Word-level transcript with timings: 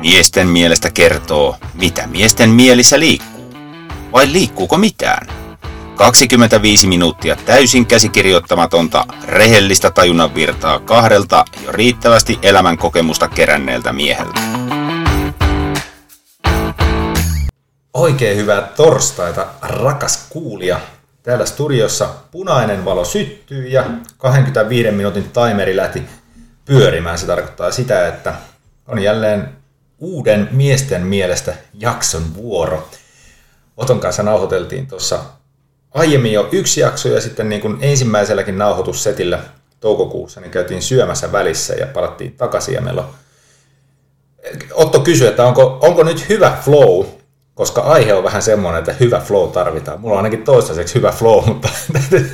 Miesten 0.00 0.46
mielestä 0.48 0.90
kertoo, 0.90 1.56
mitä 1.74 2.06
miesten 2.06 2.50
mielissä 2.50 3.00
liikkuu. 3.00 3.54
Vai 4.12 4.32
liikkuuko 4.32 4.78
mitään? 4.78 5.26
25 5.96 6.86
minuuttia 6.86 7.36
täysin 7.36 7.86
käsikirjoittamatonta, 7.86 9.04
rehellistä 9.24 9.90
tajunnan 9.90 10.34
virtaa 10.34 10.78
kahdelta 10.78 11.44
jo 11.64 11.72
riittävästi 11.72 12.38
elämän 12.42 12.78
kokemusta 12.78 13.28
keränneeltä 13.28 13.92
mieheltä. 13.92 14.40
Oikein 17.94 18.36
hyvää 18.36 18.62
torstaita, 18.62 19.46
rakas 19.62 20.26
kuulija. 20.30 20.80
Täällä 21.22 21.46
studiossa 21.46 22.08
punainen 22.30 22.84
valo 22.84 23.04
syttyy 23.04 23.68
ja 23.68 23.84
25 24.18 24.90
minuutin 24.90 25.30
timeri 25.30 25.76
lähti 25.76 26.02
pyörimään. 26.64 27.18
Se 27.18 27.26
tarkoittaa 27.26 27.70
sitä, 27.70 28.08
että 28.08 28.34
on 28.88 28.98
jälleen 28.98 29.59
uuden 30.00 30.48
miesten 30.52 31.06
mielestä 31.06 31.54
jakson 31.74 32.34
vuoro. 32.34 32.88
Oton 33.76 34.00
kanssa 34.00 34.22
nauhoiteltiin 34.22 34.86
tuossa 34.86 35.20
aiemmin 35.94 36.32
jo 36.32 36.48
yksi 36.52 36.80
jakso 36.80 37.08
ja 37.08 37.20
sitten 37.20 37.48
niin 37.48 37.60
kuin 37.60 37.78
ensimmäiselläkin 37.80 38.58
nauhoitussetillä 38.58 39.40
toukokuussa 39.80 40.40
niin 40.40 40.50
käytiin 40.50 40.82
syömässä 40.82 41.32
välissä 41.32 41.74
ja 41.74 41.86
palattiin 41.86 42.32
takaisin 42.32 42.74
ja 42.74 42.80
meillä 42.80 43.02
on... 43.02 43.08
Otto 44.72 45.00
kysyi, 45.00 45.26
että 45.26 45.44
onko, 45.44 45.78
onko 45.82 46.02
nyt 46.02 46.28
hyvä 46.28 46.58
flow, 46.64 47.06
koska 47.54 47.80
aihe 47.80 48.14
on 48.14 48.24
vähän 48.24 48.42
semmoinen, 48.42 48.78
että 48.78 48.94
hyvä 49.00 49.20
flow 49.20 49.50
tarvitaan. 49.50 50.00
Mulla 50.00 50.14
on 50.14 50.18
ainakin 50.18 50.44
toistaiseksi 50.44 50.94
hyvä 50.94 51.12
flow, 51.12 51.44
mutta 51.46 51.68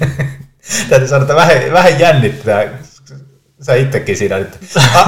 täytyy 0.89 1.09
sanoa, 1.09 1.23
että 1.23 1.35
vähän, 1.35 1.73
vähän 1.73 2.01
jännittää 2.01 2.79
sä 3.61 3.75
itsekin 3.75 4.17
siinä 4.17 4.39
nyt. 4.39 4.59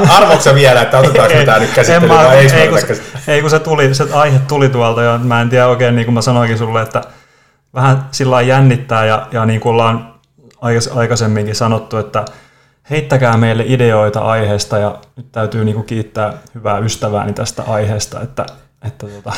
Arvoksa 0.08 0.54
vielä, 0.54 0.82
että 0.82 0.98
otetaanko 0.98 1.34
me 1.34 1.44
tämä 1.44 1.58
nyt 1.58 1.74
käsittelyyn 1.74 2.08
vai 2.08 2.36
ei, 2.36 2.52
ei, 2.52 2.68
kun 2.68 2.78
se, 2.78 3.02
ei 3.28 3.40
kun 3.40 3.50
se, 3.50 3.58
tuli, 3.58 3.94
se 3.94 4.06
aihe 4.12 4.38
tuli 4.38 4.68
tuolta 4.68 5.02
ja 5.02 5.18
mä 5.18 5.40
en 5.40 5.48
tiedä 5.48 5.66
oikein, 5.66 5.96
niin 5.96 6.04
kuin 6.04 6.14
mä 6.14 6.22
sanoinkin 6.22 6.58
sulle, 6.58 6.82
että 6.82 7.02
vähän 7.74 8.08
sillä 8.10 8.42
jännittää 8.42 9.06
ja, 9.06 9.28
ja 9.32 9.44
niin 9.44 9.60
kuin 9.60 9.70
ollaan 9.70 10.14
aikaisemminkin 10.94 11.54
sanottu, 11.54 11.96
että 11.96 12.24
heittäkää 12.90 13.36
meille 13.36 13.64
ideoita 13.66 14.20
aiheesta 14.20 14.78
ja 14.78 14.98
nyt 15.16 15.32
täytyy 15.32 15.64
niin 15.64 15.74
kuin 15.74 15.86
kiittää 15.86 16.32
hyvää 16.54 16.78
ystävääni 16.78 17.32
tästä 17.32 17.62
aiheesta, 17.62 18.20
että, 18.20 18.46
että 18.86 19.06
tota, 19.06 19.32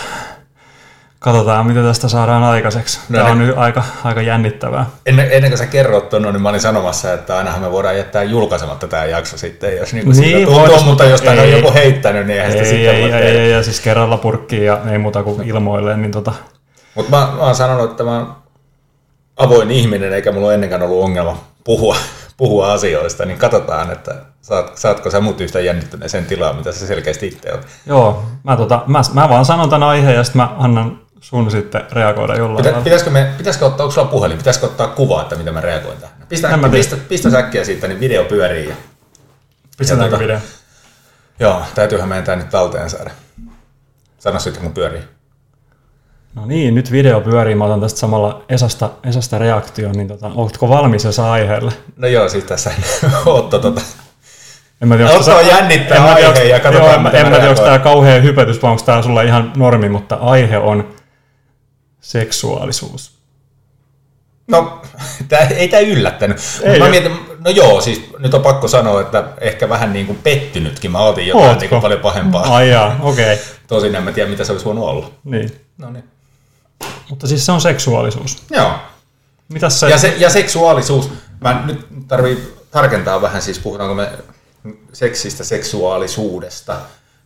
Katsotaan, 1.21 1.67
mitä 1.67 1.83
tästä 1.83 2.09
saadaan 2.09 2.43
aikaiseksi. 2.43 3.01
No 3.09 3.19
Tämä 3.19 3.31
on 3.31 3.39
nyt 3.39 3.59
aika, 3.59 3.83
aika 4.05 4.23
jännittävää. 4.23 4.87
Ennen, 5.07 5.29
ennen 5.33 5.51
kuin 5.51 5.59
sä 5.59 5.67
kerrot 5.67 6.09
tuon, 6.09 6.23
niin 6.23 6.43
mä 6.43 6.49
olin 6.49 6.61
sanomassa, 6.61 7.13
että 7.13 7.39
ainahan 7.39 7.61
me 7.61 7.73
voidaan 7.73 7.97
jättää 7.97 8.23
julkaisematta 8.23 8.89
tämä 8.89 9.05
jakso 9.05 9.39
sitten, 9.39 9.77
jos 9.77 9.93
niin 9.93 10.09
niin, 10.09 10.37
tuntuu, 10.37 10.61
voidaan, 10.61 10.85
mutta 10.85 11.05
jos 11.05 11.21
ei, 11.21 11.39
on 11.39 11.51
joku 11.51 11.73
heittänyt, 11.75 12.27
niin 12.27 12.37
eihän 12.37 12.53
sitä 12.53 12.65
ei, 12.65 12.71
sitten 12.71 12.95
ei, 12.95 13.13
ei, 13.13 13.39
ei, 13.39 13.51
ja 13.51 13.63
siis 13.63 13.81
kerralla 13.81 14.17
purkkiin 14.17 14.65
ja 14.65 14.79
ei 14.91 14.99
muuta 14.99 15.23
kuin 15.23 15.49
ilmoille. 15.49 15.97
Niin 15.97 16.11
tota... 16.11 16.33
Mutta 16.95 17.11
mä, 17.11 17.33
mä 17.37 17.43
oon 17.43 17.55
sanonut, 17.55 17.91
että 17.91 18.05
mä 18.05 18.19
oon 18.19 18.35
avoin 19.37 19.71
ihminen, 19.71 20.13
eikä 20.13 20.33
mulla 20.33 20.47
ole 20.47 20.55
ennenkään 20.55 20.83
ollut 20.83 21.05
ongelma 21.05 21.45
puhua, 21.65 21.97
puhua 22.37 22.73
asioista, 22.73 23.25
niin 23.25 23.39
katsotaan, 23.39 23.93
että 23.93 24.15
saat, 24.43 24.77
saatko 24.77 25.11
sä 25.11 25.21
mut 25.21 25.41
yhtä 25.41 25.61
jännittyneeseen 25.61 26.27
tilaan, 26.27 26.57
mitä 26.57 26.73
sä 26.73 26.87
selkeästi 26.87 27.27
itse 27.27 27.53
olet. 27.53 27.67
Joo, 27.87 28.23
mä, 28.45 28.57
tota, 28.57 28.83
mä, 28.87 29.01
mä 29.13 29.29
vaan 29.29 29.45
sanon 29.45 29.71
tämän 29.71 29.89
aiheen 29.89 30.17
ja 30.17 30.25
sitten 30.25 30.43
mä 30.43 30.55
annan 30.59 30.99
sun 31.21 31.51
sitten 31.51 31.83
reagoida 31.93 32.37
jollain 32.37 32.67
Pitä, 32.67 32.81
pitäisikö, 32.81 33.11
me, 33.11 33.31
pitäisikö 33.39 33.67
ottaa, 33.67 33.85
onko 33.85 33.95
sulla 33.95 34.09
puhelin, 34.09 34.39
pitäisikö 34.39 34.67
ottaa 34.67 34.89
kuvaa, 34.89 35.23
että 35.23 35.37
mitä 35.37 35.53
mä 35.53 35.61
reagoin 35.61 35.99
tähän? 36.01 36.17
Pistä, 36.29 36.49
äkki, 36.49 36.69
pistä, 36.69 36.97
pistä 37.09 37.31
säkkiä 37.31 37.65
siitä, 37.65 37.89
niin 37.89 38.01
video 38.01 38.25
pyörii. 38.25 38.69
Ja, 38.69 38.75
Pistetäänkö 39.79 40.17
tuota, 40.17 40.25
video? 40.25 40.39
Joo, 41.41 41.63
täytyyhän 41.75 42.09
meidän 42.09 42.25
tämä 42.25 42.37
nyt 42.37 42.51
talteen 42.51 42.91
saada. 42.91 43.11
Sano 44.19 44.39
sitten, 44.39 44.63
kun 44.63 44.73
pyörii. 44.73 45.03
No 46.35 46.47
niin, 46.47 46.75
nyt 46.75 46.93
video 46.93 47.21
pyörii. 47.21 47.55
Mä 47.55 47.65
otan 47.65 47.81
tästä 47.81 48.01
samalla 48.01 48.43
Esasta, 48.49 48.91
Esasta 49.05 49.39
reaktion, 49.39 49.93
niin 49.93 50.09
tota, 50.09 50.31
oletko 50.35 50.69
valmis 50.69 51.05
jos 51.05 51.19
aiheelle? 51.19 51.73
No 51.97 52.09
joo, 52.09 52.29
siis 52.29 52.45
tässä 52.45 52.71
Otto 53.27 53.59
tota, 53.59 53.81
en 54.83 54.89
mä 54.89 54.97
tiedä, 54.97 55.11
Otto 55.11 55.41
jännittää 55.41 56.05
aihe 56.05 56.43
ja 56.43 56.61
katsotaan, 56.61 57.03
joo, 57.03 57.13
En 57.13 57.31
mä 57.31 57.37
tiedä, 57.37 57.51
onko 57.51 57.63
tämä 57.63 57.79
kauhean 57.79 58.23
hypätys 58.23 58.63
vai 58.63 58.71
onko 58.71 58.83
tämä 58.83 59.03
sulla 59.03 59.23
ihan 59.23 59.53
normi, 59.57 59.89
mutta 59.89 60.15
aihe 60.15 60.59
on 60.59 61.00
seksuaalisuus. 62.01 63.21
No, 64.49 64.83
tää, 65.29 65.41
ei 65.41 65.69
tämä 65.69 65.81
yllättänyt. 65.81 66.39
Ei 66.63 66.79
mä 66.79 66.89
mietin, 66.89 67.13
no 67.39 67.51
joo, 67.51 67.81
siis 67.81 68.03
nyt 68.19 68.35
on 68.35 68.43
pakko 68.43 68.69
sanoa, 68.69 69.01
että 69.01 69.25
ehkä 69.41 69.69
vähän 69.69 69.93
niin 69.93 70.07
kuin 70.07 70.19
pettynytkin. 70.23 70.91
Mä 70.91 70.99
otin 70.99 71.27
jotain 71.27 71.59
niin 71.59 71.69
kuin 71.69 71.83
paljon 71.83 72.01
pahempaa. 72.01 72.57
Ai 72.57 72.71
jaa, 72.71 72.99
okei. 73.03 73.35
Okay. 73.35 73.47
Tosin 73.67 73.95
en 73.95 74.03
mä 74.03 74.13
tiedä, 74.13 74.31
mitä 74.31 74.45
se 74.45 74.53
olisi 74.53 74.65
voinut 74.65 74.85
olla. 74.85 75.11
Niin. 75.25 75.67
No 75.79 75.91
niin. 75.91 76.05
Mutta 77.11 77.27
siis 77.27 77.47
se 77.47 77.53
on 77.53 77.61
seksuaalisuus. 77.61 78.43
Joo. 78.51 78.73
Mitäs 79.49 79.81
se... 79.81 79.89
Ja, 79.89 79.99
se, 79.99 80.15
ja 80.19 80.31
seksuaalisuus, 80.31 81.11
mä 81.41 81.63
nyt 81.67 81.87
tarvii 82.09 82.55
tarkentaa 82.71 83.23
vähän, 83.23 83.43
siis 83.43 83.59
puhutaanko 83.59 83.95
me 83.95 84.13
seksistä, 84.93 85.45
seksuaalisuudesta, 85.45 86.77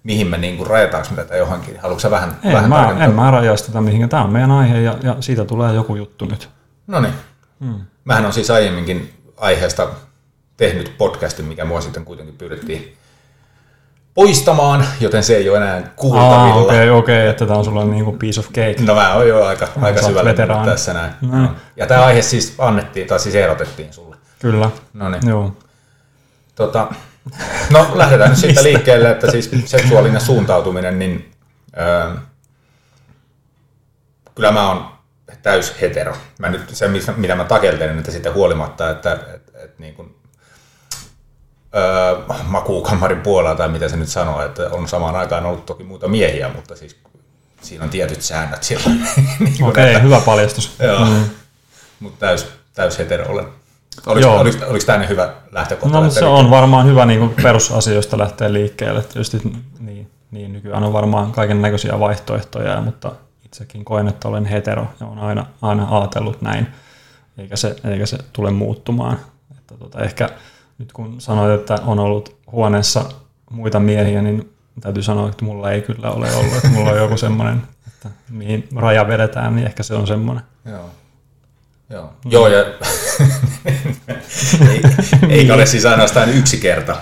mihin 0.04 0.26
me 0.26 0.38
niin 0.38 0.56
kuin 0.56 0.66
rajataanko 0.66 1.08
me 1.10 1.16
tätä 1.16 1.36
johonkin? 1.36 1.80
Haluatko 1.80 2.10
vähän, 2.10 2.36
Ei, 2.44 2.52
vähän 2.52 2.70
mä, 2.70 2.96
en 3.00 3.14
mä 3.14 3.30
rajaa 3.30 3.56
sitä 3.56 3.80
mihin. 3.80 4.08
Tämä 4.08 4.24
on 4.24 4.32
meidän 4.32 4.50
aihe 4.50 4.80
ja, 4.80 4.96
ja 5.02 5.16
siitä 5.20 5.44
tulee 5.44 5.74
joku 5.74 5.96
juttu 5.96 6.24
nyt. 6.24 6.48
No 6.86 7.00
niin. 7.00 7.14
Hmm. 7.60 7.80
Mähän 8.04 8.26
on 8.26 8.32
siis 8.32 8.50
aiemminkin 8.50 9.12
aiheesta 9.36 9.88
tehnyt 10.56 10.94
podcastin, 10.98 11.44
mikä 11.44 11.64
mua 11.64 11.80
sitten 11.80 12.04
kuitenkin 12.04 12.36
pyydettiin 12.36 12.96
poistamaan, 14.14 14.86
joten 15.00 15.22
se 15.22 15.36
ei 15.36 15.48
ole 15.48 15.56
enää 15.56 15.82
kuultavilla. 15.96 16.54
Okei, 16.54 16.90
okay, 16.90 16.98
okay, 16.98 17.28
että 17.28 17.46
tämä 17.46 17.58
on 17.58 17.64
sulla 17.64 17.84
niin 17.84 18.04
kuin 18.04 18.18
piece 18.18 18.40
of 18.40 18.46
cake. 18.46 18.76
No 18.80 18.94
mä 18.94 19.14
oon 19.14 19.28
jo 19.28 19.44
aika, 19.44 19.68
no, 19.76 19.86
aika 19.86 20.02
syvällä 20.02 20.34
tässä 20.64 20.92
näin. 20.92 21.12
No. 21.20 21.48
Ja 21.76 21.86
tämä 21.86 22.04
aihe 22.04 22.22
siis 22.22 22.54
annettiin, 22.58 23.06
tai 23.06 23.20
siis 23.20 23.34
ehdotettiin 23.34 23.92
sulle. 23.92 24.16
Kyllä. 24.38 24.70
No 24.92 25.08
niin. 25.08 25.28
Joo. 25.28 25.52
Tota, 26.54 26.88
no 27.70 27.90
lähdetään 27.94 28.30
nyt 28.30 28.38
siitä 28.38 28.62
liikkeelle, 28.62 29.10
että 29.10 29.30
siis 29.30 29.50
seksuaalinen 29.64 30.20
suuntautuminen, 30.20 30.98
niin 30.98 31.32
öö, 31.78 32.14
kyllä 34.34 34.52
mä 34.52 34.68
oon 34.68 34.88
täys 35.42 35.80
hetero. 35.80 36.16
Mä 36.38 36.50
nyt 36.50 36.68
se, 36.72 36.88
mitä 37.16 37.34
mä 37.34 37.44
takeltelen, 37.44 37.98
että 37.98 38.10
sitten 38.10 38.34
huolimatta, 38.34 38.90
että 38.90 39.12
et, 39.12 39.54
et, 39.64 39.78
niin 39.78 39.94
kuin, 39.94 40.16
öö, 41.74 42.36
makuukammarin 42.44 43.20
puolella 43.20 43.56
tai 43.56 43.68
mitä 43.68 43.88
se 43.88 43.96
nyt 43.96 44.08
sanoo, 44.08 44.42
että 44.44 44.68
on 44.70 44.88
samaan 44.88 45.16
aikaan 45.16 45.46
ollut 45.46 45.66
toki 45.66 45.84
muuta 45.84 46.08
miehiä, 46.08 46.48
mutta 46.48 46.76
siis 46.76 46.96
siinä 47.62 47.84
on 47.84 47.90
tietyt 47.90 48.22
säännöt 48.22 48.62
siellä. 48.62 48.90
niin 49.38 49.64
Okei, 49.64 49.90
okay, 49.90 50.02
hyvä 50.02 50.20
paljastus. 50.20 50.76
Joo, 50.78 51.04
mm. 51.04 51.24
mutta 52.00 52.26
täys, 52.26 52.46
täys 52.74 52.98
hetero 52.98 53.26
olen. 53.28 53.63
Oliko, 54.06 54.28
Joo. 54.28 54.40
oliko, 54.40 54.66
oliko 54.66 54.84
tämä 54.86 55.06
hyvä 55.06 55.34
lähtökohta? 55.52 56.00
No 56.00 56.10
se 56.10 56.24
on 56.24 56.50
varmaan 56.50 56.86
hyvä 56.86 57.06
niin 57.06 57.20
kuin 57.20 57.34
perusasioista 57.42 58.18
lähteä 58.18 58.52
liikkeelle. 58.52 59.02
Tietysti 59.02 59.40
niin, 59.80 60.10
niin, 60.30 60.52
nykyään 60.52 60.84
on 60.84 60.92
varmaan 60.92 61.32
kaiken 61.32 61.62
näköisiä 61.62 62.00
vaihtoehtoja, 62.00 62.80
mutta 62.80 63.12
itsekin 63.44 63.84
koen, 63.84 64.08
että 64.08 64.28
olen 64.28 64.44
hetero 64.44 64.86
ja 65.00 65.06
olen 65.06 65.18
aina, 65.18 65.46
aina 65.62 65.98
ajatellut 65.98 66.42
näin, 66.42 66.66
eikä 67.38 67.56
se, 67.56 67.76
eikä 67.84 68.06
se 68.06 68.18
tule 68.32 68.50
muuttumaan. 68.50 69.18
Että 69.58 69.74
tota, 69.76 70.04
ehkä 70.04 70.28
nyt 70.78 70.92
kun 70.92 71.20
sanoit, 71.20 71.60
että 71.60 71.78
on 71.86 71.98
ollut 71.98 72.36
huoneessa 72.52 73.04
muita 73.50 73.80
miehiä, 73.80 74.22
niin 74.22 74.52
täytyy 74.80 75.02
sanoa, 75.02 75.28
että 75.28 75.44
mulla 75.44 75.70
ei 75.70 75.82
kyllä 75.82 76.10
ole 76.10 76.34
ollut. 76.34 76.56
Että 76.56 76.68
mulla 76.68 76.90
on 76.90 76.98
joku 76.98 77.16
semmoinen, 77.16 77.62
että 77.86 78.08
mihin 78.30 78.68
raja 78.76 79.08
vedetään, 79.08 79.56
niin 79.56 79.66
ehkä 79.66 79.82
se 79.82 79.94
on 79.94 80.06
semmoinen. 80.06 80.44
Joo. 80.64 80.90
Joo, 81.90 82.12
Joo 82.24 82.48
ja 82.48 82.58
ei, 84.70 84.82
eikä 85.28 85.54
ole 85.54 85.66
siis 85.66 85.86
ainoastaan 85.86 86.30
yksi 86.30 86.58
kerta, 86.58 86.96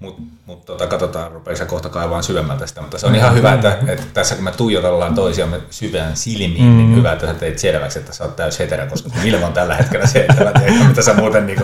mutta 0.00 0.22
mut 0.46 0.64
tota, 0.64 0.86
katsotaan, 0.86 1.32
rupeeko 1.32 1.66
kohta 1.66 1.88
kaivaan 1.88 2.22
syvemmältä 2.22 2.66
sitä, 2.66 2.80
mutta 2.80 2.98
se 2.98 3.06
on 3.06 3.14
ihan 3.14 3.34
hyvä, 3.34 3.52
että, 3.52 3.78
että 3.86 4.06
tässä 4.14 4.34
kun 4.34 4.44
me 4.44 4.52
tuijotellaan 4.52 5.14
toisiamme 5.14 5.60
syvään 5.70 6.16
silmiin, 6.16 6.54
niin 6.54 6.64
mm. 6.64 6.76
niin 6.76 6.96
hyvä, 6.96 7.12
että 7.12 7.26
sä 7.26 7.34
teit 7.34 7.58
selväksi, 7.58 7.98
että 7.98 8.12
sä 8.12 8.24
oot 8.24 8.36
täys 8.36 8.58
hetero, 8.58 8.86
koska 8.86 9.10
Vilma 9.22 9.46
on 9.46 9.52
tällä 9.52 9.74
hetkellä 9.74 10.06
se, 10.06 10.26
että 10.30 10.44
mä 10.44 10.52
tiedän, 10.52 10.86
mitä 10.86 11.02
sä 11.02 11.14
muuten 11.14 11.46
niin 11.46 11.62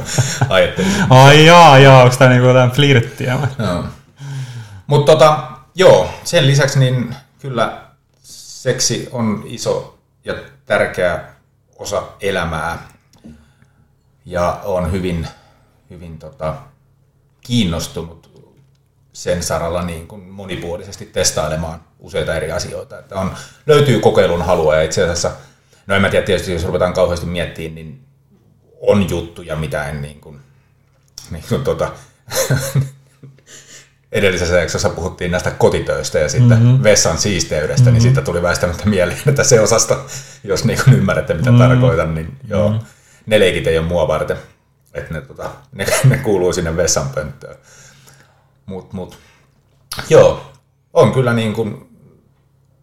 ajattelisit. 0.49 1.02
Ai 1.10 1.46
jaa, 1.46 1.78
jaa, 1.78 2.02
onko 2.02 2.17
tämä 2.17 2.31
niinku 2.31 2.49
jotain 2.49 2.70
flirttiä? 2.70 3.38
Joo. 3.58 3.84
Mutta 4.87 5.12
tota, 5.12 5.38
joo, 5.75 6.10
sen 6.25 6.46
lisäksi 6.46 6.78
niin 6.78 7.17
kyllä 7.38 7.81
seksi 8.22 9.08
on 9.12 9.43
iso 9.46 9.99
ja 10.25 10.34
tärkeä 10.67 11.33
osa 11.78 12.02
elämää 12.20 12.88
ja 14.24 14.60
on 14.64 14.92
hyvin, 14.92 15.28
hyvin 15.90 16.18
tota, 16.18 16.54
kiinnostunut 17.40 18.34
sen 19.12 19.42
saralla 19.42 19.82
niin 19.82 20.08
kuin 20.08 20.22
monipuolisesti 20.22 21.06
testailemaan 21.06 21.84
useita 21.98 22.34
eri 22.34 22.52
asioita. 22.52 22.98
Että 22.98 23.20
on, 23.20 23.36
löytyy 23.66 24.00
kokeilun 24.00 24.42
halua 24.42 24.76
ja 24.76 24.82
itse 24.82 25.02
asiassa, 25.02 25.30
no 25.86 25.94
en 25.94 26.02
mä 26.02 26.08
tiedä 26.08 26.26
tietysti, 26.26 26.52
jos 26.52 26.64
ruvetaan 26.64 26.92
kauheasti 26.92 27.26
miettimään, 27.26 27.74
niin 27.74 28.04
on 28.80 29.10
juttuja, 29.10 29.56
mitä 29.56 29.88
en 29.88 30.02
niin 30.02 30.20
kuin, 30.20 30.40
niin 31.30 31.44
kuin 31.48 31.64
tota, 31.64 31.92
edellisessä 34.14 34.61
jaksossa 34.61 34.88
puhuttiin 34.88 35.31
näistä 35.31 35.50
kotitöistä 35.50 36.19
ja 36.19 36.28
sitten 36.28 36.58
mm-hmm. 36.58 36.82
vessan 36.82 37.19
siisteydestä, 37.19 37.75
niin 37.75 37.84
mm-hmm. 37.84 37.93
niin 37.93 38.02
siitä 38.02 38.22
tuli 38.22 38.43
väistämättä 38.43 38.88
mieleen, 38.90 39.19
että 39.26 39.44
se 39.44 39.61
osasta, 39.61 39.99
jos 40.44 40.64
niin 40.64 40.78
kuin 40.84 40.96
ymmärrätte 40.96 41.34
mitä 41.34 41.50
mm-hmm. 41.50 41.69
tarkoitan, 41.69 42.14
niin 42.14 42.37
joo, 42.49 42.69
mm-hmm. 42.69 42.87
ne 43.26 43.40
leikit 43.40 43.66
ei 43.66 43.78
ole 43.78 43.87
mua 43.87 44.08
varten, 44.08 44.37
että 44.94 45.14
ne, 45.14 45.20
tota, 45.20 45.50
ne, 45.72 45.87
ne 46.05 46.19
kuuluu 46.19 46.52
sinne 46.52 46.76
vessanpönttöön. 46.76 47.56
Mut, 48.66 48.93
mut. 48.93 49.19
Joo, 50.08 50.52
on 50.93 51.12
kyllä 51.12 51.32
niin 51.32 51.52
kuin 51.52 51.88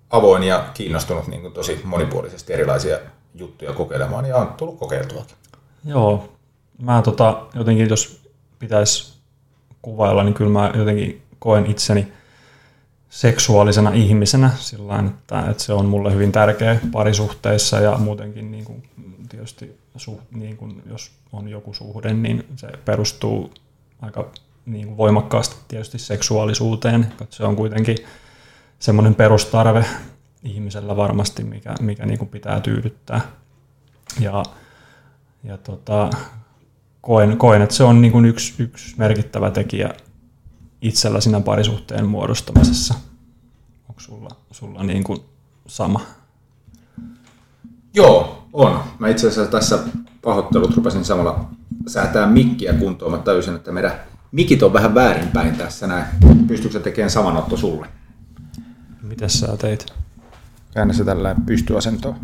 avoin 0.09 0.43
ja 0.43 0.69
kiinnostunut 0.73 1.27
niin 1.27 1.41
kuin 1.41 1.53
tosi 1.53 1.81
monipuolisesti 1.83 2.53
erilaisia 2.53 2.97
juttuja 3.35 3.73
kokeilemaan 3.73 4.25
ja 4.25 4.37
on 4.37 4.53
tullut 4.53 4.79
kokeiltuakin. 4.79 5.35
Joo, 5.85 6.29
mä 6.81 7.01
tota, 7.01 7.45
jotenkin 7.53 7.89
jos 7.89 8.21
pitäisi 8.59 9.20
kuvailla, 9.81 10.23
niin 10.23 10.33
kyllä 10.33 10.51
mä 10.51 10.71
jotenkin 10.75 11.21
koen 11.39 11.65
itseni 11.65 12.13
seksuaalisena 13.09 13.91
ihmisenä 13.91 14.51
sillä 14.59 14.99
että, 14.99 15.39
että 15.39 15.63
se 15.63 15.73
on 15.73 15.85
mulle 15.85 16.13
hyvin 16.13 16.31
tärkeä 16.31 16.79
parisuhteissa 16.91 17.79
ja 17.79 17.97
muutenkin 17.97 18.51
niin 18.51 18.65
kuin, 18.65 18.83
tietysti 19.29 19.77
suh, 19.95 20.19
niin 20.31 20.57
kuin, 20.57 20.83
jos 20.85 21.11
on 21.33 21.47
joku 21.47 21.73
suhde, 21.73 22.13
niin 22.13 22.45
se 22.55 22.67
perustuu 22.85 23.53
aika 24.01 24.29
niin 24.65 24.87
kuin 24.87 24.97
voimakkaasti 24.97 25.55
tietysti 25.67 25.99
seksuaalisuuteen. 25.99 27.13
Se 27.29 27.43
on 27.43 27.55
kuitenkin 27.55 27.97
semmoinen 28.79 29.15
perustarve 29.15 29.85
ihmisellä 30.43 30.95
varmasti, 30.95 31.43
mikä, 31.43 31.75
mikä 31.79 32.05
niin 32.05 32.19
kuin 32.19 32.29
pitää 32.29 32.59
tyydyttää. 32.59 33.21
Ja, 34.19 34.43
ja 35.43 35.57
tota, 35.57 36.09
koen, 37.01 37.37
koen, 37.37 37.61
että 37.61 37.75
se 37.75 37.83
on 37.83 38.01
niin 38.01 38.11
kuin 38.11 38.25
yksi, 38.25 38.53
yksi 38.59 38.95
merkittävä 38.97 39.51
tekijä 39.51 39.93
itsellä 40.81 41.21
siinä 41.21 41.39
parisuhteen 41.39 42.05
muodostamisessa. 42.05 42.93
Onko 43.89 44.01
sulla, 44.01 44.29
sulla 44.51 44.83
niin 44.83 45.03
kuin 45.03 45.19
sama? 45.67 46.01
Joo, 47.93 48.47
on. 48.53 48.83
Mä 48.99 49.07
itse 49.07 49.27
asiassa 49.27 49.51
tässä 49.51 49.79
pahoittelut 50.21 50.75
rupesin 50.75 51.05
samalla 51.05 51.49
säätää 51.87 52.27
mikkiä 52.27 52.73
kuntoon. 52.73 53.11
Mä 53.11 53.17
täysin, 53.17 53.55
että 53.55 53.71
meidän 53.71 53.91
mikit 54.31 54.63
on 54.63 54.73
vähän 54.73 54.95
väärinpäin 54.95 55.55
tässä 55.55 55.87
näin. 55.87 56.05
Pystyykö 56.47 56.73
se 56.73 56.79
tekemään 56.79 57.11
samanotto 57.11 57.57
sulle? 57.57 57.87
Mitäs 59.01 59.39
sä 59.39 59.57
teit? 59.57 59.85
Käännä 60.73 60.93
se 60.93 61.05
tällä 61.05 61.35
pystyasentoon. 61.45 62.15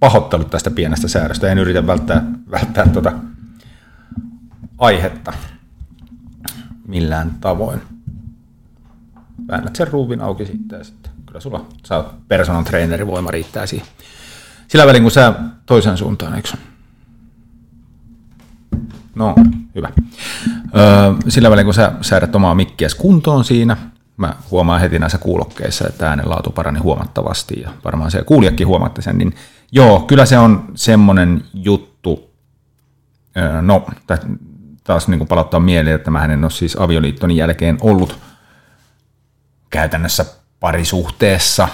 Pahoittelut 0.00 0.50
tästä 0.50 0.70
pienestä 0.70 1.08
säädöstä. 1.08 1.52
En 1.52 1.58
yritä 1.58 1.86
välttää, 1.86 2.24
välttää 2.50 2.88
tuota 2.88 3.12
aihetta 4.78 5.32
millään 6.86 7.30
tavoin. 7.40 7.80
Väännät 9.48 9.76
sen 9.76 9.88
ruuvin 9.88 10.20
auki 10.20 10.46
sitten 10.46 10.78
ja 10.78 10.84
sitten 10.84 11.12
kyllä 11.26 11.40
sulla 11.40 11.66
saa 11.84 12.14
personal 12.28 12.62
trainerin 12.62 13.06
voima 13.06 13.30
riittää 13.30 13.66
siihen. 13.66 13.88
Sillä 14.68 14.86
välin 14.86 15.02
kun 15.02 15.10
sä 15.10 15.34
toisen 15.66 15.96
suuntaan, 15.96 16.34
eikö? 16.34 16.48
No, 19.14 19.34
hyvä. 19.74 19.88
Öö, 20.76 21.14
sillä 21.28 21.50
välin 21.50 21.64
kun 21.64 21.74
sä 21.74 21.92
säädät 22.00 22.34
omaa 22.34 22.54
mikkiäsi 22.54 22.96
kuntoon 22.96 23.44
siinä, 23.44 23.76
mä 24.16 24.34
huomaan 24.50 24.80
heti 24.80 24.98
näissä 24.98 25.18
kuulokkeissa, 25.18 25.88
että 25.88 26.08
äänenlaatu 26.08 26.50
parani 26.50 26.78
huomattavasti 26.78 27.60
ja 27.60 27.70
varmaan 27.84 28.10
se 28.10 28.24
kuulijakin 28.24 28.66
huomatti 28.66 29.02
sen, 29.02 29.18
niin 29.18 29.34
joo, 29.72 30.00
kyllä 30.00 30.26
se 30.26 30.38
on 30.38 30.64
semmoinen 30.74 31.44
juttu, 31.54 32.30
öö, 33.36 33.62
no 33.62 33.86
taas 34.84 35.08
niin 35.08 35.18
kuin 35.18 35.28
palauttaa 35.28 35.60
mieleen, 35.60 35.96
että 35.96 36.10
mä 36.10 36.24
en 36.24 36.44
ole 36.44 36.50
siis 36.50 36.76
avioliittoni 36.76 37.36
jälkeen 37.36 37.78
ollut 37.80 38.18
käytännössä 39.70 40.24
parisuhteessa, 40.60 41.68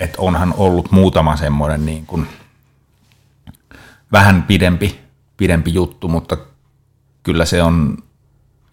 että 0.00 0.22
onhan 0.22 0.54
ollut 0.56 0.90
muutama 0.90 1.36
semmoinen 1.36 1.86
niin 1.86 2.06
kuin 2.06 2.26
vähän 4.12 4.42
pidempi, 4.42 5.00
pidempi 5.36 5.74
juttu, 5.74 6.08
mutta 6.08 6.36
kyllä 7.22 7.44
se 7.44 7.62
on 7.62 7.98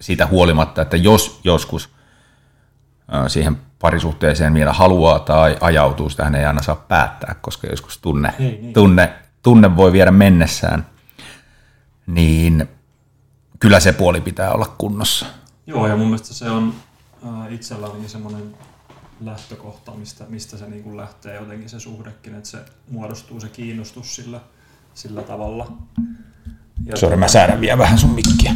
siitä 0.01 0.27
huolimatta, 0.27 0.81
että 0.81 0.97
jos 0.97 1.39
joskus 1.43 1.89
siihen 3.27 3.57
parisuhteeseen 3.79 4.53
vielä 4.53 4.73
haluaa 4.73 5.19
tai 5.19 5.57
ajautuu, 5.61 6.09
sitä 6.09 6.31
ei 6.37 6.45
aina 6.45 6.61
saa 6.61 6.75
päättää, 6.75 7.35
koska 7.41 7.67
joskus 7.67 7.97
tunne, 7.97 8.33
ei, 8.39 8.59
niin. 8.61 8.73
tunne, 8.73 9.13
tunne 9.41 9.75
voi 9.75 9.91
viedä 9.91 10.11
mennessään, 10.11 10.85
niin 12.07 12.69
kyllä 13.59 13.79
se 13.79 13.93
puoli 13.93 14.21
pitää 14.21 14.51
olla 14.51 14.75
kunnossa. 14.77 15.25
Joo, 15.67 15.87
ja 15.87 15.95
mun 15.95 16.07
mielestä 16.07 16.33
se 16.33 16.49
on 16.49 16.73
äh, 17.27 17.53
itselläni 17.53 18.09
semmoinen 18.09 18.43
lähtökohta, 19.21 19.91
mistä, 19.91 20.25
mistä 20.29 20.57
se 20.57 20.69
niin 20.69 20.83
kuin 20.83 20.97
lähtee 20.97 21.35
jotenkin 21.35 21.69
se 21.69 21.79
suhdekin, 21.79 22.35
että 22.35 22.49
se 22.49 22.57
muodostuu 22.91 23.39
se 23.39 23.47
kiinnostus 23.47 24.15
sillä, 24.15 24.39
sillä 24.93 25.21
tavalla. 25.21 25.71
Ja 26.85 26.97
Sori, 26.97 27.17
mä 27.17 27.27
säädän 27.27 27.61
vielä 27.61 27.77
vähän 27.77 27.97
sun 27.97 28.09
mikkiä. 28.15 28.55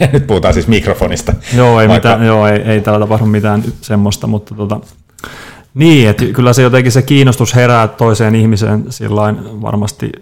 Nyt 0.12 0.26
puhutaan 0.26 0.54
siis 0.54 0.68
mikrofonista. 0.68 1.34
Joo, 1.56 1.80
ei, 1.80 1.88
Vaikka... 1.88 2.08
mitään, 2.08 2.26
joo, 2.26 2.46
ei, 2.46 2.60
ei 2.60 2.80
täällä 2.80 3.00
tapahdu 3.00 3.26
mitään 3.26 3.64
semmoista, 3.80 4.26
mutta 4.26 4.54
tota, 4.54 4.80
niin, 5.74 6.08
että 6.08 6.24
kyllä 6.24 6.52
se 6.52 6.62
jotenkin 6.62 6.92
se 6.92 7.02
kiinnostus 7.02 7.54
herää 7.54 7.88
toiseen 7.88 8.34
ihmiseen 8.34 8.84
sillain 8.90 9.62
varmasti 9.62 10.12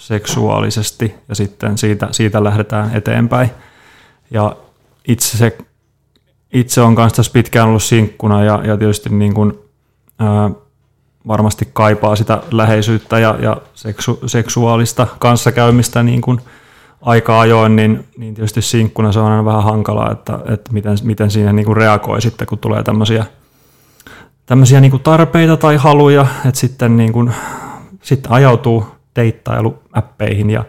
seksuaalisesti 0.00 1.14
ja 1.28 1.34
sitten 1.34 1.78
siitä, 1.78 2.08
siitä 2.10 2.44
lähdetään 2.44 2.96
eteenpäin. 2.96 3.50
Ja 4.30 4.56
itse, 5.08 5.38
se, 5.38 5.58
itse 6.52 6.80
on 6.80 6.94
kanssa 6.94 7.16
tässä 7.16 7.32
pitkään 7.32 7.68
ollut 7.68 7.82
sinkkuna 7.82 8.44
ja, 8.44 8.60
ja 8.64 8.76
tietysti 8.76 9.10
niin 9.10 9.34
kuin, 9.34 9.58
ää, 10.18 10.50
varmasti 11.26 11.68
kaipaa 11.72 12.16
sitä 12.16 12.42
läheisyyttä 12.50 13.18
ja, 13.18 13.36
ja 13.42 13.56
seksu, 13.74 14.20
seksuaalista 14.26 15.06
kanssakäymistä 15.18 16.02
niin 16.02 16.20
kuin 16.20 16.40
aika 17.02 17.40
ajoin, 17.40 17.76
niin, 17.76 18.08
niin 18.16 18.34
tietysti 18.34 18.62
sinkkuna 18.62 19.12
se 19.12 19.20
on 19.20 19.30
aina 19.30 19.44
vähän 19.44 19.62
hankalaa, 19.62 20.12
että, 20.12 20.38
että 20.46 20.72
miten, 20.72 20.96
miten 21.02 21.30
siinä 21.30 21.52
niin 21.52 21.66
kuin 21.66 21.76
reagoi 21.76 22.22
sitten, 22.22 22.46
kun 22.46 22.58
tulee 22.58 22.82
tämmöisiä, 22.82 23.26
tämmöisiä 24.46 24.80
niin 24.80 24.90
kuin 24.90 25.02
tarpeita 25.02 25.56
tai 25.56 25.76
haluja, 25.76 26.26
että 26.46 26.60
sitten, 26.60 26.96
niin 26.96 27.12
kuin, 27.12 27.34
sitten 28.02 28.32
ajautuu 28.32 28.99
deittailuäppeihin 29.16 30.50
ja 30.50 30.64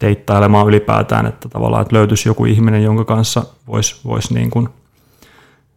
deittailemaan 0.00 0.68
ylipäätään, 0.68 1.26
että 1.26 1.48
tavallaan 1.48 1.82
että 1.82 1.96
löytyisi 1.96 2.28
joku 2.28 2.44
ihminen, 2.44 2.82
jonka 2.82 3.04
kanssa 3.04 3.44
voisi 3.66 4.00
vois 4.04 4.30
niin 4.30 4.50
kuin 4.50 4.68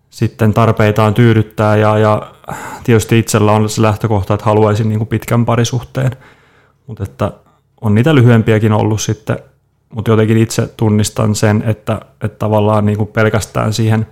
sitten 0.09 0.53
tarpeitaan 0.53 1.13
tyydyttää. 1.13 1.75
Ja, 1.75 1.97
ja 1.97 2.33
tietysti 2.83 3.19
itsellä 3.19 3.51
on 3.51 3.69
se 3.69 3.81
lähtökohta, 3.81 4.33
että 4.33 4.45
haluaisin 4.45 4.89
niin 4.89 4.99
kuin 4.99 5.07
pitkän 5.07 5.45
parisuhteen, 5.45 6.11
mutta 6.87 7.03
että 7.03 7.31
on 7.81 7.95
niitä 7.95 8.15
lyhyempiäkin 8.15 8.73
ollut 8.73 9.01
sitten, 9.01 9.39
mutta 9.89 10.11
jotenkin 10.11 10.37
itse 10.37 10.67
tunnistan 10.67 11.35
sen, 11.35 11.63
että, 11.65 12.01
että 12.21 12.39
tavallaan 12.39 12.85
niin 12.85 12.97
kuin 12.97 13.07
pelkästään 13.07 13.73
siihen 13.73 14.07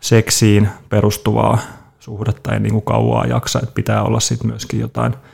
seksiin 0.00 0.68
perustuvaa 0.88 1.58
suhdetta 1.98 2.52
ei 2.52 2.60
niin 2.60 2.72
kuin 2.72 2.84
kauaa 2.84 3.26
jaksa, 3.26 3.58
että 3.62 3.74
pitää 3.74 4.02
olla 4.02 4.20
sitten 4.20 4.50
myöskin 4.50 4.80
jotain– 4.80 5.14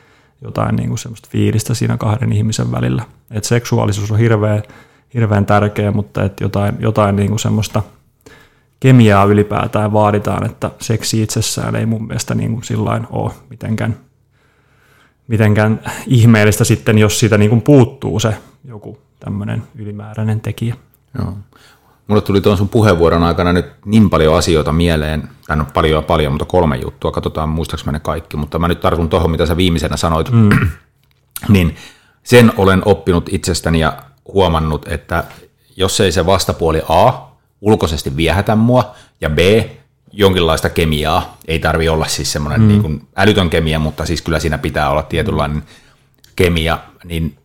jotain 0.41 0.75
niin 0.75 0.87
kuin 0.87 0.99
semmoista 0.99 1.29
fiilistä 1.31 1.73
siinä 1.73 1.97
kahden 1.97 2.33
ihmisen 2.33 2.71
välillä. 2.71 3.03
Et 3.31 3.43
seksuaalisuus 3.43 4.11
on 4.11 4.19
hirveän, 4.19 4.63
hirveän 5.13 5.45
tärkeä, 5.45 5.91
mutta 5.91 6.23
et 6.23 6.41
jotain, 6.41 6.75
jotain 6.79 7.15
niin 7.15 7.29
kuin 7.29 7.39
semmoista 7.39 7.83
kemiaa 8.79 9.25
ylipäätään 9.25 9.93
vaaditaan, 9.93 10.45
että 10.45 10.71
seksi 10.79 11.23
itsessään 11.23 11.75
ei 11.75 11.85
mun 11.85 12.07
mielestä 12.07 12.35
niin 12.35 12.51
kuin 12.51 12.63
sillain 12.63 13.07
ole 13.09 13.31
mitenkään, 13.49 13.97
mitenkään 15.27 15.79
ihmeellistä 16.07 16.63
sitten, 16.63 16.97
jos 16.97 17.19
siitä 17.19 17.37
niin 17.37 17.49
kuin 17.49 17.61
puuttuu 17.61 18.19
se 18.19 18.33
joku 18.65 18.99
tämmöinen 19.19 19.63
ylimääräinen 19.75 20.41
tekijä. 20.41 20.75
Joo. 21.19 21.33
Mulle 22.07 22.21
tuli 22.21 22.41
tuon 22.41 22.57
sun 22.57 22.69
puheenvuoron 22.69 23.23
aikana 23.23 23.53
nyt 23.53 23.65
niin 23.85 24.09
paljon 24.09 24.37
asioita 24.37 24.71
mieleen, 24.71 25.29
tai 25.47 25.57
no 25.57 25.65
paljon 25.73 25.97
ja 25.97 26.01
paljon, 26.01 26.31
mutta 26.31 26.45
kolme 26.45 26.77
juttua, 26.77 27.11
katsotaan 27.11 27.49
muistaaks 27.49 27.85
ne 27.85 27.99
kaikki, 27.99 28.37
mutta 28.37 28.59
mä 28.59 28.67
nyt 28.67 28.79
tartun 28.79 29.09
tuohon, 29.09 29.31
mitä 29.31 29.45
sä 29.45 29.57
viimeisenä 29.57 29.97
sanoit, 29.97 30.31
mm. 30.31 30.49
niin 31.53 31.75
sen 32.23 32.53
olen 32.57 32.81
oppinut 32.85 33.29
itsestäni 33.31 33.79
ja 33.79 33.97
huomannut, 34.33 34.87
että 34.87 35.23
jos 35.77 35.99
ei 35.99 36.11
se 36.11 36.25
vastapuoli 36.25 36.81
A 36.89 37.13
ulkoisesti 37.61 38.17
viehätä 38.17 38.55
mua, 38.55 38.95
ja 39.21 39.29
B 39.29 39.37
jonkinlaista 40.11 40.69
kemiaa, 40.69 41.37
ei 41.47 41.59
tarvi 41.59 41.89
olla 41.89 42.07
siis 42.07 42.31
semmoinen 42.31 42.61
mm. 42.61 42.67
niin 42.67 42.81
kuin 42.81 43.07
älytön 43.15 43.49
kemia, 43.49 43.79
mutta 43.79 44.05
siis 44.05 44.21
kyllä 44.21 44.39
siinä 44.39 44.57
pitää 44.57 44.89
olla 44.89 45.03
tietynlainen 45.03 45.63
kemia, 46.35 46.79
niin 47.03 47.37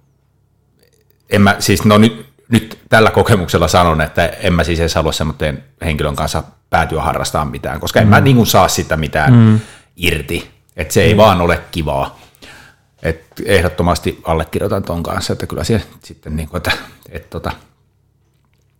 en 1.30 1.42
mä, 1.42 1.56
siis 1.58 1.84
no 1.84 1.98
nyt 1.98 2.31
nyt 2.52 2.78
tällä 2.88 3.10
kokemuksella 3.10 3.68
sanon, 3.68 4.00
että 4.00 4.26
en 4.26 4.52
mä 4.52 4.64
siis 4.64 4.80
edes 4.80 4.94
halua 4.94 5.12
semmoinen 5.12 5.64
henkilön 5.84 6.16
kanssa 6.16 6.42
päätyä 6.70 7.02
harrastamaan 7.02 7.50
mitään, 7.50 7.80
koska 7.80 8.00
en 8.00 8.06
mm. 8.06 8.10
mä 8.10 8.20
niin 8.20 8.36
kuin 8.36 8.46
saa 8.46 8.68
sitä 8.68 8.96
mitään 8.96 9.34
mm. 9.34 9.60
irti. 9.96 10.50
Että 10.76 10.94
se 10.94 11.02
ei 11.02 11.14
mm. 11.14 11.18
vaan 11.18 11.40
ole 11.40 11.60
kivaa. 11.70 12.18
Et 13.02 13.24
ehdottomasti 13.44 14.20
allekirjoitan 14.24 14.82
ton 14.82 15.02
kanssa, 15.02 15.32
että 15.32 15.46
kyllä 15.46 15.64
se 15.64 15.82
sitten 16.04 16.36
niin 16.36 16.48
kuin, 16.48 16.56
että, 16.56 16.72
että 17.10 17.28
tota, 17.30 17.52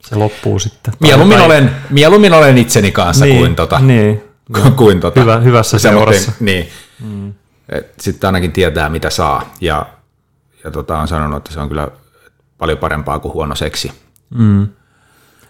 se 0.01 0.17
loppuu 0.17 0.59
sitten. 0.59 0.95
Mieluummin, 1.01 1.39
tai, 1.39 1.47
olen, 1.47 1.71
mieluummin 1.91 2.33
olen 2.33 2.59
itseni 2.59 2.93
kanssa 2.93 3.25
niin, 3.25 3.39
kuin, 3.39 3.57
tota, 3.57 3.79
niin, 3.79 4.23
kuin, 4.55 4.75
kuin 4.75 5.01
tota, 5.01 5.21
Hyvä, 5.21 5.37
hyvässä 5.37 5.79
seurassa. 5.79 6.33
Niin. 6.41 6.69
Mm. 7.01 7.35
Sitten 8.01 8.29
ainakin 8.29 8.53
tietää, 8.53 8.89
mitä 8.89 9.11
saa. 9.11 9.55
Ja, 9.61 9.87
ja 10.65 10.71
tota, 10.71 10.99
on 10.99 11.09
sanonut, 11.09 11.37
että 11.37 11.53
se 11.53 11.61
on 11.61 11.69
kyllä 11.69 11.89
paljon 12.63 12.79
parempaa 12.79 13.19
kuin 13.19 13.35
huono 13.35 13.55
seksi. 13.55 13.93
Mm. 14.35 14.69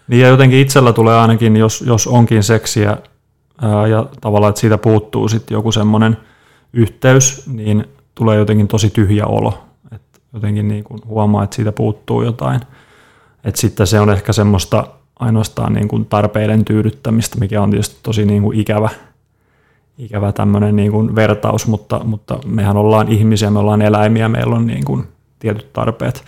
Niin 0.07 0.21
ja 0.21 0.27
jotenkin 0.27 0.59
itsellä 0.59 0.93
tulee 0.93 1.15
ainakin, 1.15 1.57
jos, 1.57 1.83
jos 1.87 2.07
onkin 2.07 2.43
seksiä 2.43 2.97
ää, 3.61 3.87
ja 3.87 4.05
tavallaan, 4.21 4.49
että 4.49 4.61
siitä 4.61 4.77
puuttuu 4.77 5.27
sitten 5.27 5.55
joku 5.55 5.71
semmoinen 5.71 6.17
yhteys, 6.73 7.47
niin 7.47 7.85
tulee 8.15 8.37
jotenkin 8.37 8.67
tosi 8.67 8.89
tyhjä 8.89 9.25
olo. 9.25 9.63
Et 9.91 10.01
jotenkin 10.33 10.67
niin 10.67 10.83
kuin 10.83 10.99
huomaa, 11.05 11.43
että 11.43 11.55
siitä 11.55 11.71
puuttuu 11.71 12.23
jotain. 12.23 12.61
Et 13.43 13.55
sitten 13.55 13.87
se 13.87 13.99
on 13.99 14.09
ehkä 14.09 14.33
semmoista 14.33 14.87
ainoastaan 15.19 15.73
niin 15.73 15.87
kuin 15.87 16.05
tarpeiden 16.05 16.65
tyydyttämistä, 16.65 17.39
mikä 17.39 17.61
on 17.61 17.69
tietysti 17.71 17.99
tosi 18.03 18.25
niin 18.25 18.43
kuin 18.43 18.59
ikävä, 18.59 18.89
ikävä 19.97 20.31
tämmöinen 20.31 20.75
niin 20.75 20.91
kuin 20.91 21.15
vertaus, 21.15 21.67
mutta, 21.67 22.01
mutta 22.03 22.39
mehän 22.45 22.77
ollaan 22.77 23.11
ihmisiä, 23.11 23.49
me 23.49 23.59
ollaan 23.59 23.81
eläimiä, 23.81 24.29
meillä 24.29 24.55
on 24.55 24.67
niin 24.67 24.85
kuin 24.85 25.07
tietyt 25.39 25.73
tarpeet. 25.73 26.23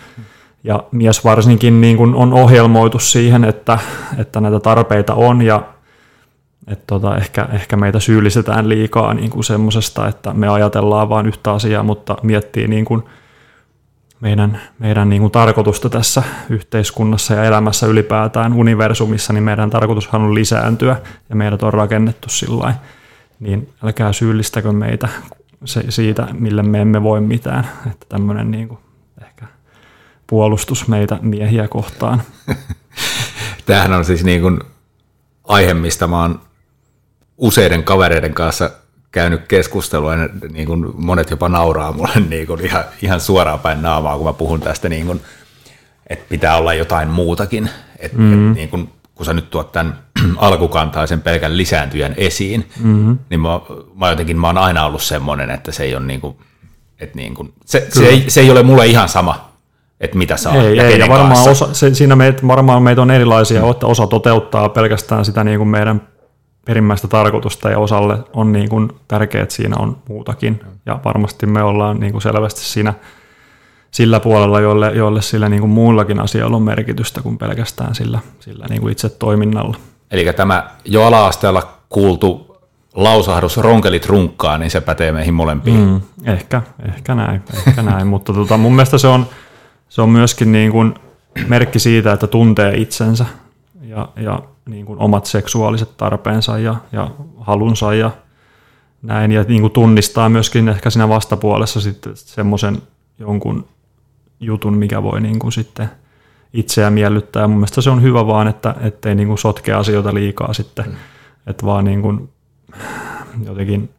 Ja 0.66 0.84
mies 0.92 1.24
varsinkin 1.24 1.80
niin 1.80 1.96
kuin 1.96 2.14
on 2.14 2.32
ohjelmoitu 2.32 2.98
siihen, 2.98 3.44
että, 3.44 3.78
että 4.18 4.40
näitä 4.40 4.60
tarpeita 4.60 5.14
on 5.14 5.42
ja 5.42 5.62
että 6.66 6.84
tota, 6.86 7.16
ehkä, 7.16 7.48
ehkä 7.52 7.76
meitä 7.76 8.00
syyllistetään 8.00 8.68
liikaa 8.68 9.14
niin 9.14 9.30
kuin 9.30 9.44
semmoisesta, 9.44 10.08
että 10.08 10.32
me 10.32 10.48
ajatellaan 10.48 11.08
vain 11.08 11.26
yhtä 11.26 11.52
asiaa, 11.52 11.82
mutta 11.82 12.16
miettii 12.22 12.68
niin 12.68 12.84
kuin 12.84 13.02
meidän, 14.20 14.60
meidän 14.78 15.08
niin 15.08 15.22
kuin 15.22 15.32
tarkoitusta 15.32 15.88
tässä 15.88 16.22
yhteiskunnassa 16.50 17.34
ja 17.34 17.44
elämässä 17.44 17.86
ylipäätään 17.86 18.52
universumissa, 18.52 19.32
niin 19.32 19.44
meidän 19.44 19.70
tarkoitushan 19.70 20.22
on 20.22 20.34
lisääntyä 20.34 20.96
ja 21.28 21.36
meidät 21.36 21.62
on 21.62 21.74
rakennettu 21.74 22.28
sillä 22.28 22.74
niin 23.40 23.68
älkää 23.84 24.12
syyllistäkö 24.12 24.72
meitä 24.72 25.08
se, 25.64 25.84
siitä, 25.88 26.28
mille 26.32 26.62
me 26.62 26.80
emme 26.80 27.02
voi 27.02 27.20
mitään. 27.20 27.68
Että 27.90 28.06
tämmöinen 28.08 28.50
niin 28.50 28.68
kuin 28.68 28.78
puolustus 30.26 30.88
meitä 30.88 31.18
miehiä 31.22 31.68
kohtaan. 31.68 32.22
Tämähän 33.66 33.92
on 33.92 34.04
siis 34.04 34.24
niin 34.24 34.40
kuin 34.40 34.60
aihe, 35.44 35.74
mistä 35.74 36.06
mä 36.06 36.22
oon 36.22 36.40
useiden 37.38 37.84
kavereiden 37.84 38.34
kanssa 38.34 38.70
käynyt 39.12 39.48
keskustelua, 39.48 40.14
ja 40.14 40.28
niin 40.52 40.66
kuin 40.66 41.04
monet 41.04 41.30
jopa 41.30 41.48
nauraa 41.48 41.92
mulle 41.92 42.20
niin 42.28 42.46
kuin 42.46 42.64
ihan, 42.64 42.84
ihan 43.02 43.20
suoraan 43.20 43.60
päin 43.60 43.82
naamaa, 43.82 44.16
kun 44.16 44.26
mä 44.26 44.32
puhun 44.32 44.60
tästä, 44.60 44.88
niin 44.88 45.06
kuin, 45.06 45.20
että 46.06 46.24
pitää 46.28 46.56
olla 46.56 46.74
jotain 46.74 47.08
muutakin. 47.08 47.70
Et, 47.98 48.12
mm-hmm. 48.12 48.50
et, 48.50 48.56
niin 48.56 48.68
kuin, 48.68 48.90
kun 49.14 49.26
sä 49.26 49.32
nyt 49.32 49.50
tuot 49.50 49.72
tämän 49.72 49.98
alkukantaisen 50.36 51.22
pelkän 51.22 51.56
lisääntyjän 51.56 52.14
esiin, 52.16 52.70
mm-hmm. 52.80 53.18
niin 53.30 53.40
mä, 53.40 53.48
mä 53.94 54.10
jotenkin 54.10 54.40
mä 54.40 54.46
oon 54.46 54.58
aina 54.58 54.86
ollut 54.86 55.02
semmoinen, 55.02 55.50
että 55.50 55.72
se 55.72 55.84
ei 55.84 55.94
ole 55.94 56.06
niin 56.06 56.20
kuin, 56.20 56.36
että 57.00 57.16
niin 57.16 57.34
kuin, 57.34 57.52
se, 57.64 57.86
se, 57.92 58.06
ei, 58.06 58.24
se 58.28 58.40
ei 58.40 58.50
ole 58.50 58.62
mulle 58.62 58.86
ihan 58.86 59.08
sama, 59.08 59.52
että 60.00 60.18
mitä 60.18 60.36
saa 60.36 60.54
ei, 60.54 60.76
ja 60.76 60.88
ei, 60.88 60.98
ja 60.98 61.08
varmaan 61.08 61.50
osa, 61.50 61.74
se, 61.74 61.94
siinä 61.94 62.16
meitä, 62.16 62.46
varmaan 62.46 62.82
meitä 62.82 63.02
on 63.02 63.10
erilaisia, 63.10 63.62
mm. 63.62 63.70
että 63.70 63.86
osa 63.86 64.06
toteuttaa 64.06 64.68
pelkästään 64.68 65.24
sitä 65.24 65.44
niin 65.44 65.58
kuin 65.58 65.68
meidän 65.68 66.08
perimmäistä 66.64 67.08
tarkoitusta 67.08 67.70
ja 67.70 67.78
osalle 67.78 68.18
on 68.32 68.52
niin 68.52 68.68
kuin 68.68 68.88
tärkeää, 69.08 69.42
että 69.42 69.54
siinä 69.54 69.76
on 69.78 69.96
muutakin. 70.08 70.60
Ja 70.86 71.00
varmasti 71.04 71.46
me 71.46 71.62
ollaan 71.62 72.00
niin 72.00 72.12
kuin 72.12 72.22
selvästi 72.22 72.60
siinä 72.60 72.94
sillä 73.90 74.20
puolella, 74.20 74.60
jolle, 74.60 74.92
jolle 74.94 75.22
sillä 75.22 75.48
niin 75.48 75.60
kuin 75.60 75.70
muullakin 75.70 76.20
asioilla 76.20 76.56
on 76.56 76.62
merkitystä 76.62 77.22
kuin 77.22 77.38
pelkästään 77.38 77.94
sillä, 77.94 78.18
sillä 78.40 78.66
niin 78.68 78.80
kuin 78.80 78.92
itse 78.92 79.08
toiminnalla. 79.08 79.76
Eli 80.10 80.32
tämä 80.36 80.70
jo 80.84 81.04
ala-asteella 81.04 81.72
kuultu 81.88 82.56
lausahdus 82.94 83.56
ronkelit 83.56 84.06
runkkaa, 84.06 84.58
niin 84.58 84.70
se 84.70 84.80
pätee 84.80 85.12
meihin 85.12 85.34
molempiin. 85.34 85.80
Mm, 85.80 86.00
ehkä, 86.24 86.62
ehkä 86.88 87.14
näin, 87.14 87.42
ehkä 87.66 87.82
näin. 87.82 88.06
mutta 88.06 88.32
tota, 88.32 88.56
mun 88.56 88.72
mielestä 88.72 88.98
se 88.98 89.06
on, 89.06 89.26
se 89.88 90.02
on 90.02 90.10
myöskin 90.10 90.52
niin 90.52 90.72
kuin 90.72 90.94
merkki 91.48 91.78
siitä, 91.78 92.12
että 92.12 92.26
tuntee 92.26 92.76
itsensä 92.76 93.26
ja, 93.80 94.08
ja 94.16 94.42
niin 94.66 94.86
kuin 94.86 94.98
omat 94.98 95.26
seksuaaliset 95.26 95.96
tarpeensa 95.96 96.58
ja, 96.58 96.76
ja 96.92 97.10
halunsa 97.40 97.94
ja 97.94 98.10
näin, 99.02 99.32
ja 99.32 99.42
niin 99.42 99.60
kuin 99.60 99.72
tunnistaa 99.72 100.28
myöskin 100.28 100.68
ehkä 100.68 100.90
siinä 100.90 101.08
vastapuolessa 101.08 101.80
sitten 101.80 102.12
semmoisen 102.16 102.82
jonkun 103.18 103.66
jutun, 104.40 104.76
mikä 104.76 105.02
voi 105.02 105.20
niin 105.20 105.38
kuin 105.38 105.52
sitten 105.52 105.90
itseä 106.52 106.90
miellyttää. 106.90 107.42
Ja 107.42 107.48
mun 107.48 107.56
mielestä 107.56 107.80
se 107.80 107.90
on 107.90 108.02
hyvä 108.02 108.26
vaan, 108.26 108.48
että 108.48 108.74
ettei 108.80 109.14
niin 109.14 109.28
kuin 109.28 109.38
sotke 109.38 109.72
asioita 109.72 110.14
liikaa 110.14 110.52
sitten, 110.52 110.86
mm. 110.86 110.94
että 111.46 111.66
vaan 111.66 111.84
niin 111.84 112.02
kuin 112.02 112.28
jotenkin 113.44 113.90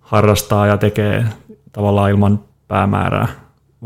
harrastaa 0.00 0.66
ja 0.66 0.76
tekee 0.76 1.24
tavallaan 1.72 2.10
ilman 2.10 2.40
päämäärää, 2.68 3.28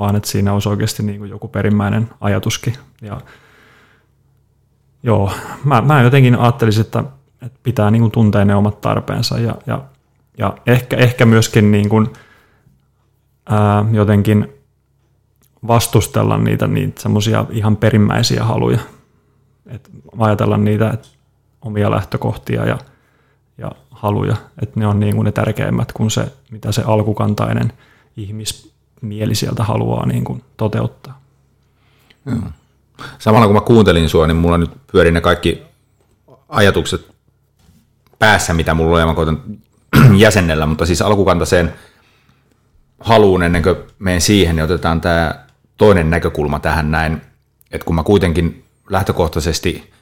vaan 0.00 0.16
että 0.16 0.28
siinä 0.28 0.52
olisi 0.52 0.68
oikeasti 0.68 1.02
niin 1.02 1.18
kuin 1.18 1.30
joku 1.30 1.48
perimmäinen 1.48 2.10
ajatuskin. 2.20 2.74
Ja 3.02 3.20
joo, 5.02 5.32
mä, 5.64 5.80
mä 5.80 6.02
jotenkin 6.02 6.38
ajattelisin, 6.38 6.80
että, 6.80 7.04
että 7.42 7.58
pitää 7.62 7.90
niin 7.90 8.02
kuin 8.02 8.12
tuntea 8.12 8.44
ne 8.44 8.54
omat 8.54 8.80
tarpeensa 8.80 9.38
ja, 9.38 9.54
ja, 9.66 9.84
ja 10.38 10.56
ehkä, 10.66 10.96
ehkä 10.96 11.26
myöskin 11.26 11.70
niin 11.70 11.88
kuin, 11.88 12.06
ää, 13.46 13.84
jotenkin 13.92 14.48
vastustella 15.66 16.38
niitä, 16.38 16.66
niitä 16.66 17.02
semmoisia 17.02 17.44
ihan 17.50 17.76
perimmäisiä 17.76 18.44
haluja. 18.44 18.78
Et 19.66 19.90
ajatella 20.18 20.56
niitä 20.56 20.90
et 20.90 21.08
omia 21.62 21.90
lähtökohtia 21.90 22.66
ja, 22.66 22.78
ja 23.58 23.72
haluja, 23.90 24.36
että 24.62 24.80
ne 24.80 24.86
on 24.86 25.00
niin 25.00 25.14
kuin 25.14 25.24
ne 25.24 25.32
tärkeimmät 25.32 25.92
kuin 25.92 26.10
se, 26.10 26.32
mitä 26.50 26.72
se 26.72 26.82
alkukantainen 26.86 27.72
ihmismieli 29.02 29.34
sieltä 29.34 29.64
haluaa 29.64 30.06
niin 30.06 30.24
kuin 30.24 30.44
toteuttaa. 30.56 31.20
Hmm 32.30 32.52
samalla 33.18 33.46
kun 33.46 33.56
mä 33.56 33.60
kuuntelin 33.60 34.08
sua, 34.08 34.26
niin 34.26 34.36
mulla 34.36 34.58
nyt 34.58 34.70
pyörii 34.92 35.12
ne 35.12 35.20
kaikki 35.20 35.62
ajatukset 36.48 37.10
päässä, 38.18 38.54
mitä 38.54 38.74
mulla 38.74 38.94
on, 38.94 39.00
ja 39.00 39.06
mä 39.06 39.14
koitan 39.14 39.42
jäsennellä, 40.16 40.66
mutta 40.66 40.86
siis 40.86 41.02
alkukantaiseen 41.02 41.72
haluun 43.00 43.42
ennen 43.42 43.62
kuin 43.62 43.76
menen 43.98 44.20
siihen, 44.20 44.56
niin 44.56 44.64
otetaan 44.64 45.00
tämä 45.00 45.34
toinen 45.76 46.10
näkökulma 46.10 46.60
tähän 46.60 46.90
näin, 46.90 47.22
että 47.70 47.84
kun 47.84 47.94
mä 47.94 48.02
kuitenkin 48.02 48.64
lähtökohtaisesti 48.90 49.92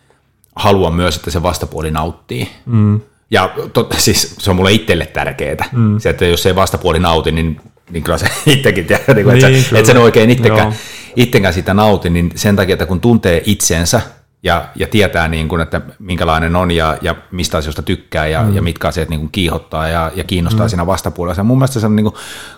haluan 0.56 0.94
myös, 0.94 1.16
että 1.16 1.30
se 1.30 1.42
vastapuoli 1.42 1.90
nauttii, 1.90 2.48
mm. 2.66 3.00
ja 3.30 3.50
tot, 3.72 3.94
siis 3.98 4.34
se 4.38 4.50
on 4.50 4.56
mulle 4.56 4.72
itselle 4.72 5.06
tärkeää, 5.06 5.68
mm. 5.72 5.98
se, 5.98 6.10
että 6.10 6.24
jos 6.24 6.42
se 6.42 6.56
vastapuoli 6.56 6.98
nauti, 6.98 7.32
niin 7.32 7.60
niin 7.90 8.02
kyllä 8.02 8.18
se 8.18 8.26
itsekin 8.46 8.84
tiedät, 8.84 9.06
niin 9.06 9.30
että, 9.30 9.48
niin, 9.48 9.64
että 9.74 9.86
sen 9.86 9.98
oikein 9.98 10.30
itsekään, 10.30 10.74
itsekään 11.16 11.54
sitä 11.54 11.74
nauti, 11.74 12.10
niin 12.10 12.30
sen 12.34 12.56
takia, 12.56 12.72
että 12.72 12.86
kun 12.86 13.00
tuntee 13.00 13.42
itsensä 13.46 14.00
ja, 14.42 14.68
ja 14.74 14.86
tietää, 14.86 15.28
niin 15.28 15.48
kuin, 15.48 15.60
että 15.60 15.80
minkälainen 15.98 16.56
on 16.56 16.70
ja, 16.70 16.98
ja 17.02 17.14
mistä 17.30 17.58
asioista 17.58 17.82
tykkää 17.82 18.26
ja, 18.26 18.42
mm. 18.42 18.54
ja 18.54 18.62
mitkä 18.62 18.88
asiat 18.88 19.08
niin 19.08 19.20
kuin 19.20 19.32
kiihottaa 19.32 19.88
ja, 19.88 20.10
ja 20.14 20.24
kiinnostaa 20.24 20.66
mm. 20.66 20.70
siinä 20.70 20.86
vastapuolella. 20.86 21.34
Se 21.34 21.42
mun 21.42 21.58
mielestä 21.58 21.80
se 21.80 21.86
on, 21.86 21.96
niin 21.96 22.04
kuin, 22.04 22.14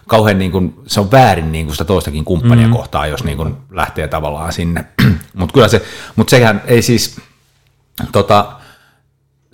kauhean, 0.06 0.38
niin 0.38 0.52
kuin, 0.52 0.74
se 0.86 1.00
on 1.00 1.10
väärin 1.10 1.52
niin 1.52 1.66
kuin 1.66 1.74
sitä 1.74 1.84
toistakin 1.84 2.24
kumppania 2.24 2.66
mm. 2.66 2.72
kohtaan, 2.72 3.10
jos 3.10 3.24
niin 3.24 3.36
kuin, 3.36 3.56
lähtee 3.70 4.08
tavallaan 4.08 4.52
sinne. 4.52 4.84
Mutta 5.34 5.52
kyllä 5.52 5.68
se, 5.68 5.82
mutta 6.16 6.30
sehän 6.30 6.62
ei 6.66 6.82
siis 6.82 7.20
tota, 8.12 8.52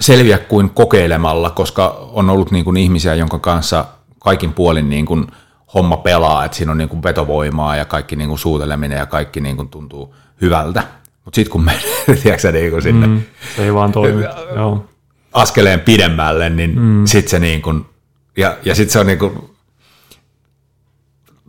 selviä 0.00 0.38
kuin 0.38 0.70
kokeilemalla, 0.70 1.50
koska 1.50 2.08
on 2.12 2.30
ollut 2.30 2.50
niin 2.50 2.64
kuin 2.64 2.76
ihmisiä, 2.76 3.14
jonka 3.14 3.38
kanssa 3.38 3.84
kaikin 4.18 4.52
puolin 4.52 4.90
niin 4.90 5.06
kuin, 5.06 5.26
homma 5.74 5.96
pelaa, 5.96 6.44
että 6.44 6.56
siinä 6.56 6.72
on 6.72 6.78
niin 6.78 6.88
kuin 6.88 7.02
vetovoimaa 7.02 7.76
ja 7.76 7.84
kaikki 7.84 8.16
niin 8.16 8.28
kuin 8.28 8.38
suuteleminen 8.38 8.98
ja 8.98 9.06
kaikki 9.06 9.40
niin 9.40 9.56
kuin 9.56 9.68
tuntuu 9.68 10.14
hyvältä. 10.40 10.82
Mutta 11.24 11.36
sitten 11.36 11.52
kun 11.52 11.64
menee, 11.64 11.82
tiedätkö, 12.22 12.52
niin 12.52 12.70
kuin 12.70 12.82
sinne 12.82 13.06
mm, 13.06 13.22
se 13.56 13.64
ei 13.64 13.74
vaan 13.74 13.92
toimi. 13.92 14.22
Joo. 14.56 14.84
askeleen 15.32 15.80
pidemmälle, 15.80 16.50
niin 16.50 16.80
mm. 16.80 17.06
sitten 17.06 17.30
se 17.30 17.38
niin 17.38 17.62
kuin, 17.62 17.86
ja, 18.36 18.56
ja 18.64 18.74
sitten 18.74 18.92
se 18.92 18.98
on 18.98 19.06
niin 19.06 19.18
kuin, 19.18 19.50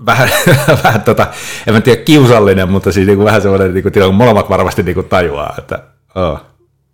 vähän, 0.06 0.30
vähän 0.84 1.02
tota, 1.02 1.28
en 1.68 1.74
mä 1.74 1.82
tiedä 1.82 2.02
kiusallinen, 2.02 2.70
mutta 2.70 2.92
siis 2.92 3.08
niin 3.08 3.18
kuin 3.18 3.26
vähän 3.26 3.42
semmoinen, 3.42 3.74
niin 3.74 3.84
kuin, 3.84 4.16
molemmat 4.16 4.50
varmasti 4.50 4.84
niin 4.84 4.96
kuin 4.96 5.10
tajuaa, 5.10 5.56
että 5.58 5.84
oh, 6.16 6.42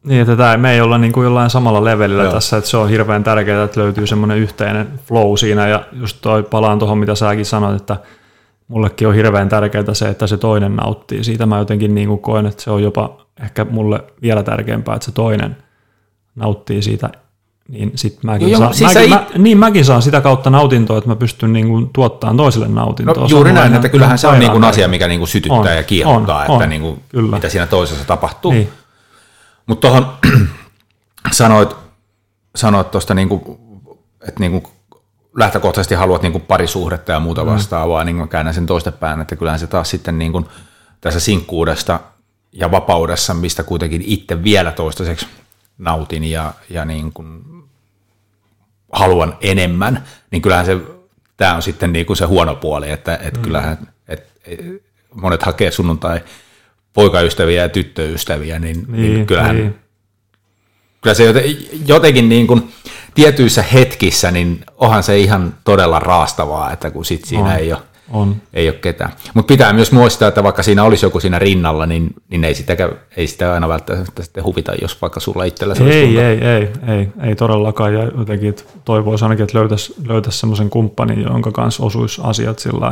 niin, 0.04 0.22
että 0.22 0.36
tämä, 0.36 0.58
me 0.58 0.74
ei 0.74 0.82
olla 0.82 0.98
niin 0.98 1.14
kuin 1.14 1.24
jollain 1.24 1.50
samalla 1.50 1.84
levelillä 1.84 2.24
Joo. 2.24 2.34
tässä, 2.34 2.58
että 2.58 2.70
se 2.70 2.78
on 2.78 2.90
hirveän 2.90 3.24
tärkeää, 3.24 3.64
että 3.64 3.80
löytyy 3.80 4.08
semmoinen 4.08 4.38
yhteinen 4.38 5.00
flow 5.08 5.38
siinä, 5.38 5.68
ja 5.68 5.84
just 5.92 6.18
toi 6.22 6.44
palaan 6.44 6.80
tuohon, 6.80 6.98
mitä 6.98 7.16
säkin 7.16 7.46
sanoit, 7.46 7.82
että 7.82 7.98
mullekin 8.68 9.08
on 9.08 9.16
hirveän 9.16 9.50
tärkeää 9.50 9.94
se, 9.94 10.10
että 10.10 10.28
se 10.28 10.38
toinen 10.38 10.76
nauttii. 10.76 11.24
Siitä 11.24 11.46
mä 11.46 11.58
jotenkin 11.58 11.96
niin 11.96 12.08
kuin 12.08 12.20
koen, 12.20 12.46
että 12.46 12.64
se 12.64 12.72
on 12.72 12.84
jopa 12.84 13.18
ehkä 13.44 13.66
mulle 13.66 14.04
vielä 14.22 14.44
tärkeämpää, 14.44 14.96
että 14.96 15.06
se 15.06 15.12
toinen 15.12 15.58
nauttii 16.36 16.82
siitä, 16.82 17.10
niin 17.68 17.92
sit 17.96 18.24
mäkin, 18.24 18.50
Joo, 18.50 18.60
saan, 18.60 18.74
siis 18.74 18.94
mäkin, 18.94 19.04
it... 19.04 19.10
mä, 19.10 19.26
niin 19.38 19.58
mäkin 19.58 19.86
saan 19.86 20.02
sitä 20.02 20.22
kautta 20.22 20.50
nautintoa, 20.50 20.98
että 20.98 21.10
mä 21.10 21.16
pystyn 21.16 21.54
niin 21.54 21.68
kuin 21.68 21.90
tuottamaan 21.94 22.38
toiselle 22.38 22.68
nautintoa. 22.68 23.24
No, 23.24 23.28
juuri 23.30 23.54
näin, 23.54 23.74
että 23.74 23.90
kyllähän 23.90 24.18
se 24.18 24.28
on 24.28 24.40
niin 24.40 24.52
kuin 24.52 24.64
asia, 24.64 24.88
mikä 24.88 25.08
niin 25.08 25.20
kuin 25.20 25.28
sytyttää 25.30 25.60
on, 25.60 25.76
ja 25.76 25.84
kiehottaa, 25.84 26.38
on, 26.38 26.42
että 26.42 26.64
on, 26.64 26.70
niin 26.70 26.82
kuin, 26.82 27.00
mitä 27.32 27.50
siinä 27.50 27.68
toisessa 27.68 28.06
tapahtuu. 28.06 28.52
Niin. 28.52 28.70
Mutta 29.66 29.88
tuohon 29.88 30.18
sanoit, 31.32 31.76
sanoit 32.56 32.92
tuosta, 32.92 33.14
niinku, 33.14 33.60
että 34.22 34.40
niinku 34.40 34.72
lähtökohtaisesti 35.36 35.96
haluat 35.96 36.22
niinku 36.22 36.40
parisuhdetta 36.40 37.12
ja 37.12 37.20
muuta 37.20 37.44
mm. 37.44 37.52
vastaavaa, 37.52 38.04
mm. 38.04 38.06
niin 38.06 38.16
mä 38.16 38.28
käännän 38.28 38.54
sen 38.54 38.66
toistepäin, 38.66 39.22
että 39.22 39.36
kyllähän 39.36 39.60
se 39.60 39.68
taas 39.68 39.90
sitten 39.90 40.20
niinku 40.20 40.48
tässä 41.02 41.20
sinkkuudesta 41.20 42.00
ja 42.52 42.72
vapaudessa, 42.72 43.34
mistä 43.34 43.64
kuitenkin 43.64 44.04
itse 44.06 44.44
vielä 44.44 44.72
toistaiseksi 44.72 45.28
nautin 45.78 46.24
ja, 46.24 46.54
ja 46.70 46.86
niin 46.86 47.14
kuin 47.14 47.44
haluan 48.92 49.38
enemmän, 49.42 50.04
niin 50.32 50.42
kyllähän 50.42 50.66
se, 50.66 50.78
tämä 51.38 51.56
on 51.56 51.62
sitten 51.62 51.94
niin 51.94 52.06
kuin 52.06 52.18
se 52.18 52.26
huono 52.26 52.56
puoli, 52.56 52.92
että, 52.92 53.16
että 53.16 53.40
mm. 53.40 53.44
kyllähän 53.44 53.78
että 54.08 54.30
monet 55.14 55.44
hakee 55.44 55.72
sunnuntai 55.72 56.24
poikaystäviä 56.94 57.62
ja 57.62 57.70
tyttöystäviä, 57.70 58.60
niin, 58.60 58.86
niin, 58.88 59.14
niin 59.14 59.26
kyllähän 59.26 59.56
niin. 59.56 59.76
kyllä 61.02 61.14
se 61.14 61.34
jotenkin 61.88 62.30
niin 62.30 62.48
kuin, 62.48 62.74
tietyissä 63.16 63.62
hetkissä, 63.62 64.32
niin 64.32 64.60
onhan 64.78 65.04
se 65.04 65.20
ihan 65.20 65.54
todella 65.64 66.00
raastavaa, 66.00 66.72
että 66.72 66.92
kun 66.92 67.06
sit 67.06 67.26
siinä 67.26 67.50
on, 67.50 67.56
ei 67.56 67.74
ole, 67.74 67.82
on. 68.10 68.36
ei 68.54 68.70
ole 68.70 68.76
ketään. 68.76 69.12
Mutta 69.34 69.54
pitää 69.54 69.74
myös 69.74 69.92
muistaa, 69.92 70.28
että 70.28 70.44
vaikka 70.44 70.64
siinä 70.64 70.84
olisi 70.84 71.06
joku 71.06 71.20
siinä 71.20 71.40
rinnalla, 71.40 71.86
niin, 71.86 72.14
niin 72.30 72.44
ei, 72.44 72.56
sitä, 72.56 72.74
ei 73.18 73.28
sitä 73.28 73.54
aina 73.54 73.68
välttämättä 73.68 74.24
sitten 74.24 74.44
huvita, 74.44 74.74
jos 74.82 75.02
vaikka 75.02 75.20
sulla 75.20 75.44
itsellä 75.44 75.76
ei, 75.80 75.92
ei, 75.92 76.20
ei, 76.20 76.42
ei, 76.42 76.70
ei, 76.88 77.08
ei 77.24 77.36
todellakaan. 77.36 77.94
Ja 77.94 78.04
jotenkin 78.04 78.56
toivoisi 78.86 79.26
ainakin, 79.26 79.44
että 79.44 79.58
löytäisi, 79.60 79.96
löytäisi 80.08 80.40
semmoisen 80.40 80.70
kumppanin, 80.70 81.22
jonka 81.22 81.52
kanssa 81.52 81.84
osuisi 81.84 82.22
asiat 82.24 82.60
sillä 82.60 82.92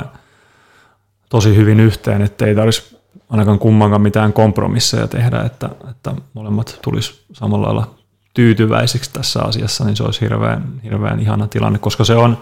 tosi 1.29 1.55
hyvin 1.55 1.79
yhteen, 1.79 2.22
että 2.22 2.46
ei 2.46 2.55
tarvitsisi 2.55 3.00
ainakaan 3.30 3.60
kummankaan 3.60 4.01
mitään 4.01 4.34
kompromisseja 4.34 5.08
tehdä, 5.08 5.41
että, 5.41 5.70
että 5.89 6.13
molemmat 6.34 6.80
tulisi 6.84 7.25
samalla 7.34 7.68
lailla 7.68 7.96
tyytyväisiksi 8.34 9.13
tässä 9.13 9.41
asiassa, 9.41 9.86
niin 9.86 9.96
se 9.96 10.03
olisi 10.03 10.22
hirveän, 10.22 10.82
hirveän 10.84 11.20
ihana 11.20 11.48
tilanne, 11.48 11.80
koska 11.80 12.03
se 12.03 12.15
on, 12.15 12.38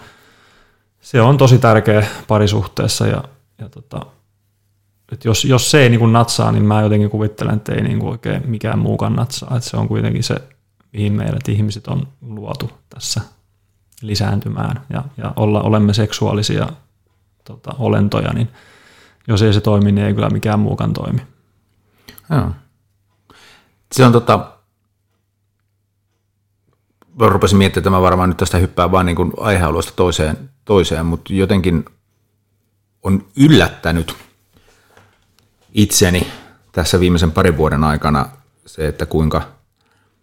se 1.01 1.21
on 1.21 1.37
tosi 1.37 1.57
tärkeä 1.57 2.07
parisuhteessa 2.27 3.07
ja, 3.07 3.23
ja 3.59 3.69
tota, 3.69 4.05
että 5.11 5.27
jos, 5.27 5.45
jos 5.45 5.71
se 5.71 5.81
ei 5.81 5.89
niin 5.89 5.99
kuin 5.99 6.13
natsaa, 6.13 6.51
niin 6.51 6.65
mä 6.65 6.81
jotenkin 6.81 7.09
kuvittelen, 7.09 7.55
että 7.55 7.73
ei 7.73 7.81
niin 7.81 7.99
kuin 7.99 8.11
oikein 8.11 8.41
mikään 8.45 8.79
muukaan 8.79 9.13
natsaa. 9.13 9.57
Että 9.57 9.69
se 9.69 9.77
on 9.77 9.87
kuitenkin 9.87 10.23
se, 10.23 10.35
mihin 10.93 11.13
meidät 11.13 11.49
ihmiset 11.49 11.87
on 11.87 12.07
luotu 12.21 12.71
tässä 12.89 13.21
lisääntymään 14.01 14.81
ja, 14.89 15.03
ja 15.17 15.33
olla, 15.35 15.61
olemme 15.61 15.93
seksuaalisia 15.93 16.67
tota, 17.43 17.71
olentoja, 17.79 18.33
niin 18.33 18.49
jos 19.29 19.41
ei 19.41 19.53
se 19.53 19.61
toimi, 19.61 19.91
niin 19.91 20.07
ei 20.07 20.13
kyllä 20.13 20.29
mikään 20.29 20.59
muukaan 20.59 20.93
toimi. 20.93 21.21
Joo. 22.29 22.51
Se 23.91 24.05
on 24.05 24.11
tota, 24.11 24.51
rupesin 27.19 27.57
miettimään, 27.57 27.81
että 27.81 27.89
mä 27.89 28.01
varmaan 28.01 28.29
nyt 28.29 28.37
tästä 28.37 28.57
hyppää 28.57 28.91
vaan 28.91 29.05
niin 29.05 29.15
kuin 29.15 29.31
aihealueesta 29.37 29.93
toiseen, 29.95 30.49
toiseen, 30.65 31.05
mutta 31.05 31.33
jotenkin 31.33 31.85
on 33.03 33.25
yllättänyt 33.35 34.15
itseni 35.73 36.27
tässä 36.71 36.99
viimeisen 36.99 37.31
parin 37.31 37.57
vuoden 37.57 37.83
aikana 37.83 38.25
se, 38.65 38.87
että 38.87 39.05
kuinka 39.05 39.41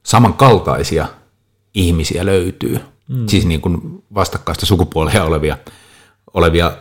samankaltaisia 0.02 1.08
ihmisiä 1.74 2.26
löytyy. 2.26 2.80
Mm. 3.08 3.26
Siis 3.26 3.46
niin 3.46 3.60
kuin 3.60 4.04
vastakkaista 4.14 4.66
sukupuolia 4.66 5.24
olevia, 5.24 5.58
olevia 6.34 6.76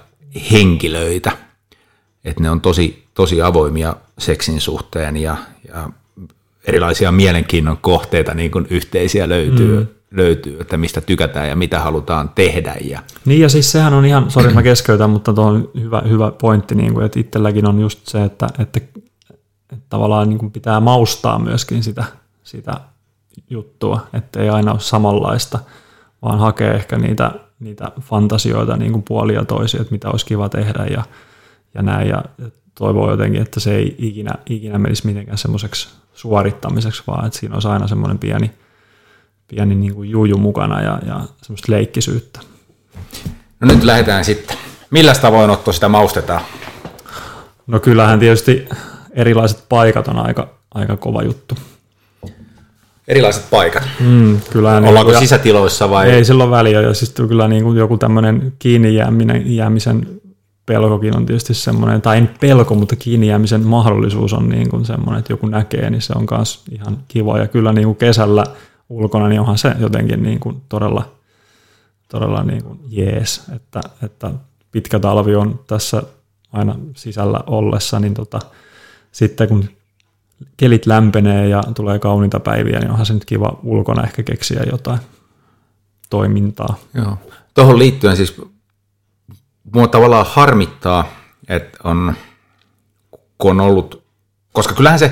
henkilöitä. 0.51 1.32
Että 2.25 2.44
ne 2.44 2.50
on 2.50 2.62
tosi, 2.62 3.05
tosi 3.13 3.41
avoimia 3.41 3.96
seksin 4.17 4.62
suhteen 4.62 5.17
ja, 5.17 5.38
ja 5.67 5.89
erilaisia 6.67 7.12
mielenkiinnon 7.12 7.77
kohteita 7.77 8.34
niin 8.34 8.51
kuin 8.51 8.67
yhteisiä 8.70 9.29
löytyy. 9.29 9.79
Mm 9.79 9.88
löytyy, 10.15 10.58
että 10.62 10.77
mistä 10.77 11.01
tykätään 11.01 11.50
ja 11.50 11.55
mitä 11.55 11.79
halutaan 11.79 12.29
tehdä. 12.35 12.75
Ja... 12.81 13.00
Niin 13.25 13.42
ja 13.42 13.50
siis 13.50 13.72
sehän 13.72 13.94
on 13.94 14.05
ihan, 14.05 14.31
sori 14.31 14.53
mä 14.53 14.64
keskeytän, 14.64 15.09
mutta 15.09 15.33
tuo 15.33 15.46
on 15.46 15.70
hyvä, 15.79 16.01
hyvä 16.09 16.31
pointti, 16.31 16.75
niin 16.75 16.94
kuin, 16.94 17.05
että 17.05 17.20
itselläkin 17.20 17.68
on 17.68 17.79
just 17.79 18.00
se, 18.07 18.24
että, 18.24 18.48
että, 18.59 18.79
että 19.74 19.85
tavallaan 19.90 20.29
niin 20.29 20.40
kuin 20.40 20.51
pitää 20.51 20.79
maustaa 20.79 21.40
myöskin 21.40 21.83
sitä, 21.83 22.03
sitä 22.44 22.74
juttua, 23.50 24.07
että 24.14 24.40
ei 24.40 24.50
aina 24.50 24.72
ole 24.72 24.79
samanlaista, 24.79 25.59
vaan 26.22 26.40
hakee 26.40 26.72
ehkä 26.72 26.98
niitä, 26.98 27.31
niitä 27.59 27.92
fantasioita 28.01 28.77
niin 28.77 28.92
kuin 28.92 29.03
puolia 29.03 29.46
toisia, 29.46 29.81
että 29.81 29.92
mitä 29.92 30.09
olisi 30.09 30.25
kiva 30.25 30.50
tehdä 30.50 30.85
ja, 30.90 31.03
ja 31.75 31.81
näin. 31.81 32.07
Ja 32.07 32.24
toivoo 32.75 33.11
jotenkin, 33.11 33.42
että 33.42 33.59
se 33.59 33.75
ei 33.75 33.96
ikinä, 33.98 34.31
ikinä 34.50 34.79
menisi 34.79 35.05
mitenkään 35.05 35.38
semmoiseksi 35.38 35.90
suorittamiseksi, 36.14 37.03
vaan 37.07 37.25
että 37.25 37.40
siinä 37.40 37.55
olisi 37.55 37.68
aina 37.68 37.88
semmoinen 37.88 38.20
pieni– 38.20 38.51
pieni 39.48 39.75
niin 39.75 39.96
kuin 39.96 40.09
juju 40.09 40.38
mukana 40.38 40.81
ja, 40.81 41.00
ja 41.07 41.22
semmoista 41.42 41.72
leikkisyyttä. 41.72 42.40
No 43.59 43.68
nyt 43.68 43.83
lähdetään 43.83 44.25
sitten. 44.25 44.57
Millä 44.90 45.14
tavoin 45.14 45.50
Otto 45.50 45.72
sitä 45.72 45.90
maustetaan? 45.90 46.42
No 47.68 47.79
kyllähän 47.79 48.20
tietysti 48.20 48.66
erilaiset 49.11 49.64
paikat 49.70 50.07
on 50.07 50.18
aika, 50.18 50.50
aika 50.74 50.98
kova 50.98 51.24
juttu. 51.24 51.55
Erilaiset 53.07 53.50
paikat? 53.50 53.83
Mm, 54.00 54.42
kyllähän 54.51 54.85
Ollaanko 54.85 55.11
niin, 55.11 55.20
sisätiloissa 55.20 55.90
vai? 55.90 56.09
Ei 56.09 56.25
silloin 56.25 56.51
väliä. 56.51 56.81
Ja 56.81 56.94
siis 56.94 57.14
kyllä 57.27 57.48
niin 57.48 57.64
kuin 57.64 57.77
joku 57.77 57.98
tämmöinen 57.98 58.53
kiinni 58.59 58.96
jääminen, 58.96 59.55
jäämisen 59.55 60.22
pelkokin 60.65 61.17
on 61.17 61.25
tietysti 61.25 61.53
semmoinen, 61.53 62.01
tai 62.01 62.17
en 62.17 62.29
pelko, 62.39 62.75
mutta 62.75 62.95
kiinni 62.95 63.27
jäämisen 63.27 63.67
mahdollisuus 63.67 64.33
on 64.33 64.49
niin 64.49 64.69
kuin 64.69 64.85
semmoinen, 64.85 65.19
että 65.19 65.33
joku 65.33 65.47
näkee, 65.47 65.89
niin 65.89 66.01
se 66.01 66.13
on 66.15 66.27
myös 66.31 66.63
ihan 66.71 66.97
kiva. 67.07 67.37
Ja 67.37 67.47
kyllä 67.47 67.73
niin 67.73 67.85
kuin 67.85 67.97
kesällä 67.97 68.43
ulkona, 68.89 69.27
niin 69.27 69.39
onhan 69.41 69.57
se 69.57 69.75
jotenkin 69.79 70.23
niin 70.23 70.39
kuin 70.39 70.61
todella, 70.69 71.11
todella 72.07 72.43
niin 72.43 72.63
kuin 72.63 72.79
jees, 72.87 73.43
että, 73.55 73.81
että 74.03 74.31
pitkä 74.71 74.99
talvi 74.99 75.35
on 75.35 75.59
tässä 75.67 76.03
aina 76.53 76.75
sisällä 76.95 77.39
ollessa, 77.47 77.99
niin 77.99 78.13
tota, 78.13 78.39
sitten 79.11 79.47
kun 79.47 79.69
kelit 80.57 80.85
lämpenee 80.85 81.47
ja 81.47 81.63
tulee 81.75 81.99
kauniita 81.99 82.39
päiviä, 82.39 82.79
niin 82.79 82.91
onhan 82.91 83.05
se 83.05 83.13
nyt 83.13 83.25
kiva 83.25 83.59
ulkona 83.63 84.03
ehkä 84.03 84.23
keksiä 84.23 84.63
jotain 84.71 84.99
toimintaa. 86.09 86.75
Joo. 86.93 87.17
Tuohon 87.53 87.79
liittyen 87.79 88.17
siis 88.17 88.41
mua 89.73 89.87
tavallaan 89.87 90.25
harmittaa, 90.29 91.07
että 91.49 91.77
on, 91.83 92.13
kun 93.37 93.51
on 93.51 93.61
ollut, 93.61 94.03
koska 94.53 94.73
kyllähän 94.73 94.99
se, 94.99 95.11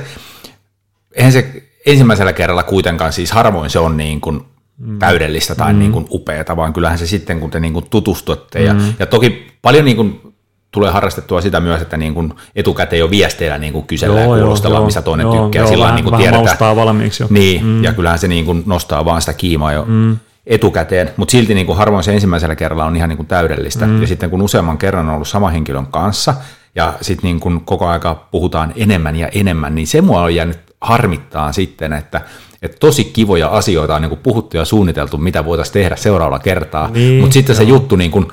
eihän 1.16 1.32
se 1.32 1.64
ensimmäisellä 1.86 2.34
kerralla 2.34 2.64
kuitenkaan 2.64 3.14
siis 3.14 3.32
harvoin 3.32 3.70
se 3.70 3.80
on 3.80 3.98
niin 3.98 4.22
kuin 4.22 4.42
mm. 4.78 5.00
täydellistä 5.00 5.56
tai 5.56 5.74
mm. 5.74 5.80
niin 5.80 5.92
kuin 5.92 6.08
upeata, 6.12 6.56
vaan 6.56 6.74
kyllähän 6.74 6.98
se 6.98 7.08
sitten, 7.08 7.40
kun 7.40 7.50
te 7.52 7.60
niin 7.60 7.74
kuin 7.74 7.86
tutustutte. 7.90 8.60
Mm. 8.60 8.66
Ja, 8.66 8.76
ja 9.00 9.06
toki 9.06 9.48
paljon 9.62 9.86
niin 9.86 9.98
kuin 9.98 10.34
tulee 10.72 10.92
harrastettua 10.92 11.42
sitä 11.42 11.60
myös, 11.60 11.82
että 11.82 11.98
niin 11.98 12.14
kuin 12.14 12.34
etukäteen 12.56 13.00
jo 13.00 13.10
viesteillä 13.10 13.58
niin 13.58 13.74
kuin 13.74 13.88
kysellään 13.88 14.24
joo, 14.24 14.36
ja 14.36 14.42
kuulostellaan, 14.42 14.80
joo, 14.80 14.86
missä 14.86 15.02
toinen 15.02 15.24
joo, 15.24 15.44
tykkää. 15.44 15.62
Joo, 15.62 15.70
Sillä 15.70 15.84
vähän, 15.84 15.96
niin 15.96 16.04
kuin 16.04 16.18
tiedetään. 16.18 16.76
valmiiksi 16.76 17.24
jo. 17.24 17.28
Niin, 17.30 17.66
mm. 17.66 17.84
ja 17.84 17.94
kyllähän 17.94 18.20
se 18.20 18.28
niin 18.28 18.46
kuin 18.46 18.64
nostaa 18.66 19.06
vaan 19.06 19.22
sitä 19.22 19.34
kiimaa 19.34 19.74
jo 19.74 19.86
mm. 19.88 20.18
Etukäteen, 20.48 21.10
mutta 21.18 21.32
silti 21.32 21.54
niin 21.54 21.66
kuin 21.66 21.78
harvoin 21.78 22.04
se 22.04 22.14
ensimmäisellä 22.14 22.56
kerralla 22.56 22.86
on 22.86 22.96
ihan 22.96 23.10
niin 23.10 23.18
kuin 23.18 23.28
täydellistä. 23.28 23.86
Mm. 23.86 24.02
Ja 24.02 24.08
sitten 24.08 24.30
kun 24.30 24.42
useamman 24.42 24.78
kerran 24.78 25.10
on 25.10 25.16
ollut 25.16 25.28
sama 25.28 25.50
henkilön 25.50 25.88
kanssa, 25.88 26.34
ja 26.76 26.94
sitten 27.02 27.28
niin 27.28 27.40
kun 27.40 27.62
koko 27.66 27.88
aika 27.88 28.28
puhutaan 28.32 28.74
enemmän 28.76 29.16
ja 29.16 29.28
enemmän, 29.28 29.76
niin 29.76 29.88
se 29.88 30.02
mua 30.02 30.22
on 30.22 30.36
jäänyt 30.36 30.60
harmittaa 30.82 31.52
sitten, 31.52 31.94
että, 31.94 32.22
että 32.62 32.78
tosi 32.80 33.04
kivoja 33.04 33.48
asioita 33.48 33.96
on 33.96 34.02
niin 34.02 34.10
kuin 34.10 34.22
puhuttu 34.24 34.58
ja 34.58 34.66
suunniteltu, 34.66 35.18
mitä 35.18 35.46
voitaisiin 35.46 35.74
tehdä 35.74 35.96
seuraavalla 35.96 36.40
kertaa, 36.40 36.88
niin, 36.88 37.22
mutta 37.22 37.34
sitten 37.34 37.54
joo. 37.54 37.58
se 37.58 37.64
juttu 37.64 37.96
niin 37.96 38.12
kuin 38.12 38.28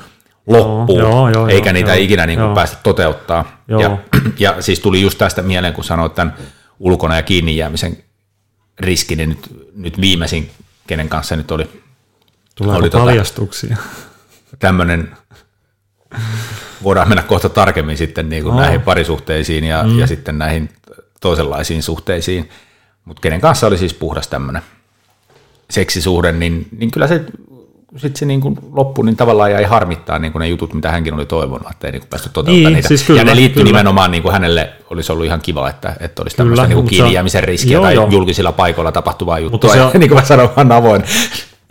loppuu, 0.47 0.99
joo, 0.99 1.29
joo, 1.29 1.49
eikä 1.49 1.69
joo, 1.69 1.73
niitä 1.73 1.95
joo, 1.95 2.05
ikinä 2.05 2.27
niin 2.27 2.39
kuin 2.39 2.47
joo. 2.47 2.55
päästä 2.55 2.77
toteuttaa. 2.83 3.63
Ja, 3.69 3.99
ja 4.39 4.63
siis 4.63 4.81
tuli 4.81 5.01
just 5.01 5.19
tästä 5.19 5.43
mieleen, 5.43 5.75
kun 5.75 5.85
sanoit 5.85 6.15
tämän 6.15 6.35
ulkona 6.81 7.17
ja 7.17 7.23
kiinni 7.23 7.57
jäämisen 7.57 7.97
riskin, 8.79 9.19
niin 9.19 9.29
nyt, 9.29 9.67
nyt 9.75 10.01
viimeisin, 10.01 10.51
kenen 10.87 11.09
kanssa 11.09 11.37
nyt 11.37 11.51
oli. 11.51 11.69
Tulee 12.63 12.77
oli 12.77 12.91
tota 12.91 13.05
paljastuksia. 13.05 13.77
Tota, 13.77 14.57
tämmöinen, 14.59 15.17
voidaan 16.83 17.09
mennä 17.09 17.23
kohta 17.23 17.49
tarkemmin 17.49 17.97
sitten 17.97 18.29
niin 18.29 18.43
kuin 18.43 18.55
oh. 18.55 18.61
näihin 18.61 18.81
parisuhteisiin 18.81 19.65
ja, 19.65 19.83
mm. 19.83 19.99
ja 19.99 20.07
sitten 20.07 20.39
näihin 20.39 20.69
toisenlaisiin 21.21 21.83
suhteisiin, 21.83 22.51
mutta 23.05 23.21
kenen 23.21 23.41
kanssa 23.41 23.67
oli 23.67 23.79
siis 23.79 23.95
puhdas 23.95 24.29
tämmöinen 24.29 24.63
seksisuhde, 25.71 26.33
niin, 26.33 26.69
niin 26.79 26.91
kyllä 26.91 27.07
se 27.07 27.25
sitten 27.97 28.19
se 28.19 28.27
niin 28.27 28.43
loppu, 28.73 29.03
niin 29.03 29.17
tavallaan 29.17 29.53
jäi 29.53 29.65
harmittaa 29.65 30.19
niin 30.19 30.33
kuin 30.33 30.41
ne 30.41 30.49
jutut, 30.49 30.75
mitä 30.75 30.91
hänkin 30.91 31.15
oli 31.15 31.27
toivonut, 31.27 31.71
että 31.71 31.87
ei 31.87 31.93
niin 31.93 32.03
päästy 32.11 32.29
toteuttamaan 32.29 32.65
niin, 32.65 32.73
niitä. 32.73 32.89
Siis 32.89 33.03
kyllä, 33.03 33.21
ja 33.21 33.25
ne 33.25 33.37
liittyi 33.37 33.55
kyllä. 33.63 33.65
nimenomaan, 33.65 34.11
niin 34.11 34.23
kuin 34.23 34.33
hänelle 34.33 34.73
olisi 34.91 35.13
ollut 35.13 35.27
ihan 35.27 35.41
kiva, 35.41 35.71
että, 35.71 35.97
että 36.01 36.23
olisi 36.23 36.37
tämmöistä 36.37 36.67
niin 36.67 36.87
kiinni 36.87 37.13
jäämisen 37.13 37.45
riskiä 37.45 37.73
joo, 37.73 37.83
tai 37.83 37.95
joo. 37.95 38.09
julkisilla 38.11 38.53
paikoilla 38.53 38.93
tapahtuvaa 38.93 39.39
juttua. 39.39 39.73
Se 39.73 39.83
on, 39.83 39.93
niin 40.01 40.09
kuin 40.09 40.21
mä 40.21 40.25
sanoin, 40.25 40.73
avoin. 40.73 41.05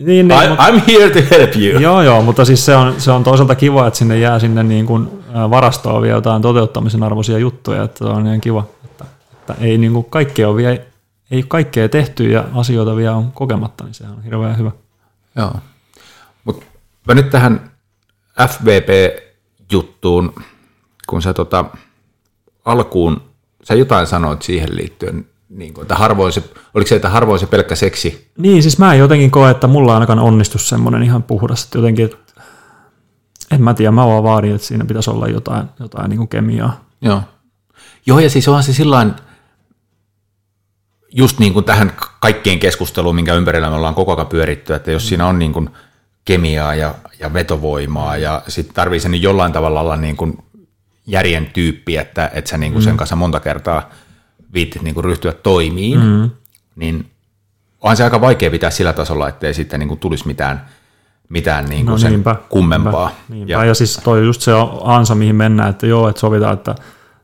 Niin, 0.00 0.28
niin, 0.28 0.42
I, 0.44 0.48
mutta, 0.48 0.66
I'm 0.66 0.80
here 0.86 1.10
to 1.10 1.36
help 1.36 1.56
you. 1.56 1.80
Joo, 1.80 2.02
joo, 2.02 2.22
mutta 2.22 2.44
siis 2.44 2.66
se 2.66 2.76
on, 2.76 2.94
se 2.98 3.10
on 3.10 3.24
toisaalta 3.24 3.54
kiva, 3.54 3.86
että 3.86 3.98
sinne 3.98 4.18
jää 4.18 4.38
sinne 4.38 4.62
niin 4.62 4.86
kuin 4.86 5.08
varastoon 5.34 6.02
vielä 6.02 6.16
jotain 6.16 6.42
toteuttamisen 6.42 7.02
arvoisia 7.02 7.38
juttuja, 7.38 7.82
että 7.82 7.98
se 7.98 8.04
on 8.04 8.26
ihan 8.26 8.40
kiva 8.40 8.64
että 9.50 9.64
ei 9.64 9.78
niin 9.78 9.92
kuin 9.92 10.04
kaikkea 10.04 10.48
ole 10.48 10.56
vielä 10.56 10.78
ei 11.30 11.38
ole 11.38 11.44
kaikkea 11.48 11.88
tehty 11.88 12.30
ja 12.30 12.44
asioita 12.54 12.96
vielä 12.96 13.16
on 13.16 13.32
kokematta, 13.32 13.84
niin 13.84 13.94
sehän 13.94 14.14
on 14.14 14.22
hirveän 14.22 14.58
hyvä. 14.58 14.70
Joo. 15.36 15.54
Mutta 16.44 16.66
mä 17.08 17.14
nyt 17.14 17.30
tähän 17.30 17.70
FVP-juttuun, 18.48 20.34
kun 21.06 21.22
sä 21.22 21.34
tota, 21.34 21.64
alkuun, 22.64 23.22
sä 23.64 23.74
jotain 23.74 24.06
sanoit 24.06 24.42
siihen 24.42 24.76
liittyen, 24.76 25.26
niin 25.50 25.74
kuin, 25.74 25.82
että 25.82 25.94
harvoin 25.94 26.32
se, 26.32 26.42
oliko 26.74 26.88
se, 26.88 26.96
että 26.96 27.08
harvoin 27.08 27.40
se 27.40 27.46
pelkkä 27.46 27.74
seksi? 27.74 28.30
Niin, 28.38 28.62
siis 28.62 28.78
mä 28.78 28.92
en 28.92 28.98
jotenkin 28.98 29.30
koe, 29.30 29.50
että 29.50 29.66
mulla 29.66 29.94
ainakaan 29.94 30.18
onnistu 30.18 30.58
semmoinen 30.58 31.02
ihan 31.02 31.22
puhdas, 31.22 31.64
että 31.64 31.78
jotenkin, 31.78 32.04
että 32.04 32.42
en 33.50 33.62
mä 33.62 33.74
tiedä, 33.74 33.90
mä 33.90 34.06
vaan 34.06 34.22
vaadin, 34.22 34.54
että 34.54 34.66
siinä 34.66 34.84
pitäisi 34.84 35.10
olla 35.10 35.28
jotain, 35.28 35.66
jotain 35.80 36.08
niin 36.08 36.18
kuin 36.18 36.28
kemiaa. 36.28 36.84
Joo. 37.02 37.22
Joo, 38.06 38.18
ja 38.18 38.30
siis 38.30 38.48
onhan 38.48 38.64
se 38.64 38.72
sillain, 38.72 39.12
just 41.12 41.38
niin 41.38 41.52
kuin 41.52 41.64
tähän 41.64 41.92
kaikkeen 42.20 42.58
keskusteluun, 42.58 43.14
minkä 43.14 43.34
ympärillä 43.34 43.70
me 43.70 43.76
ollaan 43.76 43.94
koko 43.94 44.14
ajan 44.14 44.26
pyöritty, 44.26 44.74
että 44.74 44.90
jos 44.90 45.08
siinä 45.08 45.26
on 45.26 45.38
niin 45.38 45.52
kuin 45.52 45.70
kemiaa 46.24 46.74
ja, 46.74 46.94
ja 47.18 47.32
vetovoimaa 47.32 48.16
ja 48.16 48.42
sitten 48.48 48.74
tarvii 48.74 49.00
sen 49.00 49.22
jollain 49.22 49.52
tavalla 49.52 49.80
olla 49.80 49.96
niin 49.96 50.16
kuin 50.16 50.38
järjen 51.06 51.46
tyyppi, 51.46 51.96
että, 51.96 52.30
että 52.34 52.50
sä 52.50 52.58
niin 52.58 52.72
kuin 52.72 52.82
sen 52.82 52.96
kanssa 52.96 53.16
monta 53.16 53.40
kertaa 53.40 53.90
viittit 54.54 54.82
niin 54.82 54.94
kuin 54.94 55.04
ryhtyä 55.04 55.32
toimiin, 55.32 56.00
mm. 56.00 56.30
niin 56.76 57.10
onhan 57.80 57.96
se 57.96 58.04
aika 58.04 58.20
vaikea 58.20 58.50
pitää 58.50 58.70
sillä 58.70 58.92
tasolla, 58.92 59.28
ettei 59.28 59.54
sitten 59.54 59.80
niin 59.80 59.88
kuin 59.88 60.00
tulisi 60.00 60.26
mitään, 60.26 60.66
mitään 61.28 61.64
niin 61.64 61.86
kuin 61.86 61.92
no, 61.92 61.98
sen 61.98 62.12
niinpä, 62.12 62.36
kummempaa. 62.48 63.06
Niinpä, 63.08 63.34
niinpä. 63.34 63.52
Ja, 63.52 63.64
ja 63.64 63.74
siis 63.74 64.00
toi 64.04 64.24
just 64.24 64.40
se 64.40 64.52
ansa, 64.84 65.14
mihin 65.14 65.36
mennään, 65.36 65.70
että 65.70 65.86
joo, 65.86 66.08
että 66.08 66.20
sovitaan, 66.20 66.54
että 66.54 66.74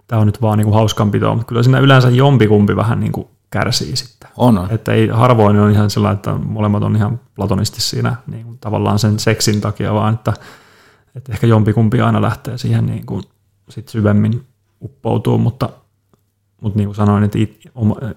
tämä 0.07 0.21
on 0.21 0.27
nyt 0.27 0.43
vaan 0.43 0.59
niin 0.59 0.65
kuin 0.65 0.75
hauskanpitoa, 0.75 1.35
mutta 1.35 1.47
kyllä 1.47 1.63
siinä 1.63 1.79
yleensä 1.79 2.09
jompikumpi 2.09 2.77
vähän 2.77 3.01
niin 3.01 3.13
kuin 3.13 3.29
kärsii 3.51 3.97
sitten. 3.97 4.31
On, 4.37 4.59
on. 4.59 4.71
Että 4.71 4.93
ei, 4.93 5.09
harvoin 5.09 5.59
on 5.59 5.71
ihan 5.71 5.91
sillä 5.91 6.11
että 6.11 6.35
molemmat 6.35 6.83
on 6.83 6.97
ihan 6.97 7.21
platonisti 7.37 7.81
siinä 7.81 8.17
niin 8.27 8.45
kuin 8.45 8.59
tavallaan 8.59 8.99
sen 8.99 9.19
seksin 9.19 9.61
takia, 9.61 9.95
vaan 9.95 10.15
että, 10.15 10.33
että 11.15 11.33
ehkä 11.33 11.47
jompikumpi 11.47 12.01
aina 12.01 12.23
lähtee 12.23 12.59
siihen 12.59 12.87
niin 12.87 13.07
kuin 13.07 13.23
sit 13.69 13.89
syvemmin 13.89 14.47
uppoutuu, 14.83 15.39
mutta, 15.39 15.69
mutta 16.67 16.79
niin 16.79 16.89
kuin 16.89 16.97
sanoin, 16.97 17.25
että 17.25 17.39
it, 17.39 17.61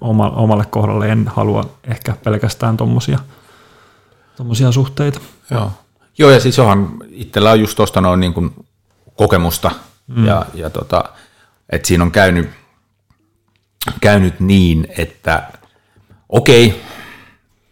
oma, 0.02 0.30
omalle 0.30 0.66
kohdalle 0.66 1.10
en 1.10 1.28
halua 1.28 1.70
ehkä 1.84 2.16
pelkästään 2.24 2.78
tuommoisia 2.78 3.20
tommosia 4.36 4.72
suhteita. 4.72 5.20
Joo. 5.52 5.72
Joo, 6.18 6.30
ja 6.30 6.40
siis 6.40 6.60
onhan 6.60 6.98
itsellä 7.10 7.52
on 7.52 7.60
just 7.60 7.76
tuosta 7.76 8.02
noin 8.02 8.20
niin 8.20 8.34
kuin 8.34 8.66
kokemusta, 9.16 9.72
mm. 10.08 10.26
ja, 10.26 10.46
ja 10.54 10.70
tota, 10.70 11.04
että 11.70 11.88
siinä 11.88 12.04
on 12.04 12.12
käynyt 12.12 12.50
käynyt 14.02 14.40
niin, 14.40 14.88
että 14.98 15.52
okei, 16.30 16.82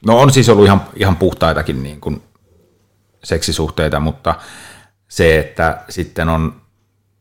no 0.06 0.20
on 0.20 0.32
siis 0.32 0.50
ollut 0.50 0.66
ihan, 0.66 0.82
ihan 0.96 1.16
puhtaitakin 1.16 1.84
niin 1.84 2.02
kuin 2.02 2.24
seksisuhteita, 3.24 4.00
mutta 4.00 4.36
se, 5.08 5.40
että 5.40 5.84
sitten 5.90 6.30
on 6.30 6.62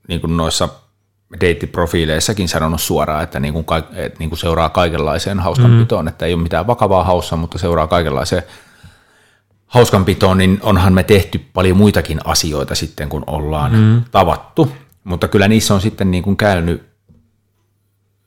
niin 0.08 0.20
kuin 0.20 0.36
noissa 0.36 0.68
deittiprofiileissakin 1.40 2.48
sanonut 2.48 2.80
suoraan, 2.80 3.22
että, 3.22 3.40
niin 3.40 3.54
kuin, 3.54 3.66
että 3.94 4.18
niin 4.18 4.28
kuin 4.28 4.38
seuraa 4.38 4.68
kaikenlaiseen 4.68 5.40
hauskanpitoon, 5.40 6.04
mm. 6.04 6.08
että 6.08 6.26
ei 6.26 6.34
ole 6.34 6.42
mitään 6.42 6.66
vakavaa 6.66 7.04
haussa, 7.04 7.36
mutta 7.36 7.58
seuraa 7.58 7.86
kaikenlaiseen 7.86 8.42
hauskanpitoon, 9.66 10.38
niin 10.38 10.58
onhan 10.62 10.92
me 10.92 11.02
tehty 11.02 11.38
paljon 11.52 11.76
muitakin 11.76 12.20
asioita 12.24 12.74
sitten, 12.74 13.08
kun 13.08 13.24
ollaan 13.26 13.72
mm. 13.72 14.04
tavattu, 14.10 14.72
mutta 15.04 15.28
kyllä 15.28 15.48
niissä 15.48 15.74
on 15.74 15.80
sitten 15.80 16.10
niin 16.10 16.22
kuin 16.22 16.36
käynyt 16.36 16.82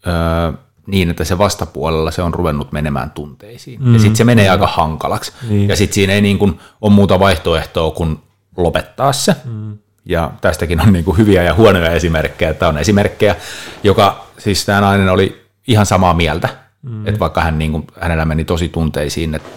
öö, 0.08 0.54
niin, 0.88 1.10
että 1.10 1.24
se 1.24 1.38
vastapuolella 1.38 2.12
se 2.12 2.22
on 2.22 2.34
ruvennut 2.34 2.72
menemään 2.72 3.12
tunteisiin. 3.12 3.84
Mm, 3.84 3.94
ja 3.94 4.00
sitten 4.00 4.16
se 4.16 4.24
menee 4.24 4.46
mm. 4.46 4.52
aika 4.52 4.68
hankalaksi. 4.68 5.32
Niin. 5.50 5.70
Ja 5.70 5.76
sitten 5.76 5.96
siinä 5.96 6.14
ei 6.14 6.22
niin 6.22 6.40
kuin 6.40 6.60
ole 6.82 6.94
muuta 6.94 7.20
vaihtoehtoa 7.20 7.92
kuin 7.92 8.20
lopettaa 8.58 9.14
se. 9.14 9.36
Mm. 9.46 9.78
Ja 10.06 10.32
tästäkin 10.42 10.82
on 10.82 10.94
niin 10.94 11.06
kuin 11.06 11.18
hyviä 11.18 11.44
ja 11.44 11.54
huonoja 11.54 11.92
esimerkkejä. 11.92 12.54
Tämä 12.54 12.70
on 12.70 12.78
esimerkkejä, 12.78 13.36
joka 13.84 14.26
siis 14.38 14.66
tämä 14.66 14.82
nainen 14.82 15.10
oli 15.10 15.42
ihan 15.68 15.86
samaa 15.86 16.14
mieltä. 16.14 16.50
Mm. 16.82 17.08
Että 17.08 17.20
vaikka 17.20 17.42
hän, 17.42 17.60
niin 17.60 17.72
kuin, 17.72 17.88
hänellä 18.02 18.26
meni 18.26 18.46
tosi 18.46 18.70
tunteisiin, 18.70 19.36
että 19.36 19.50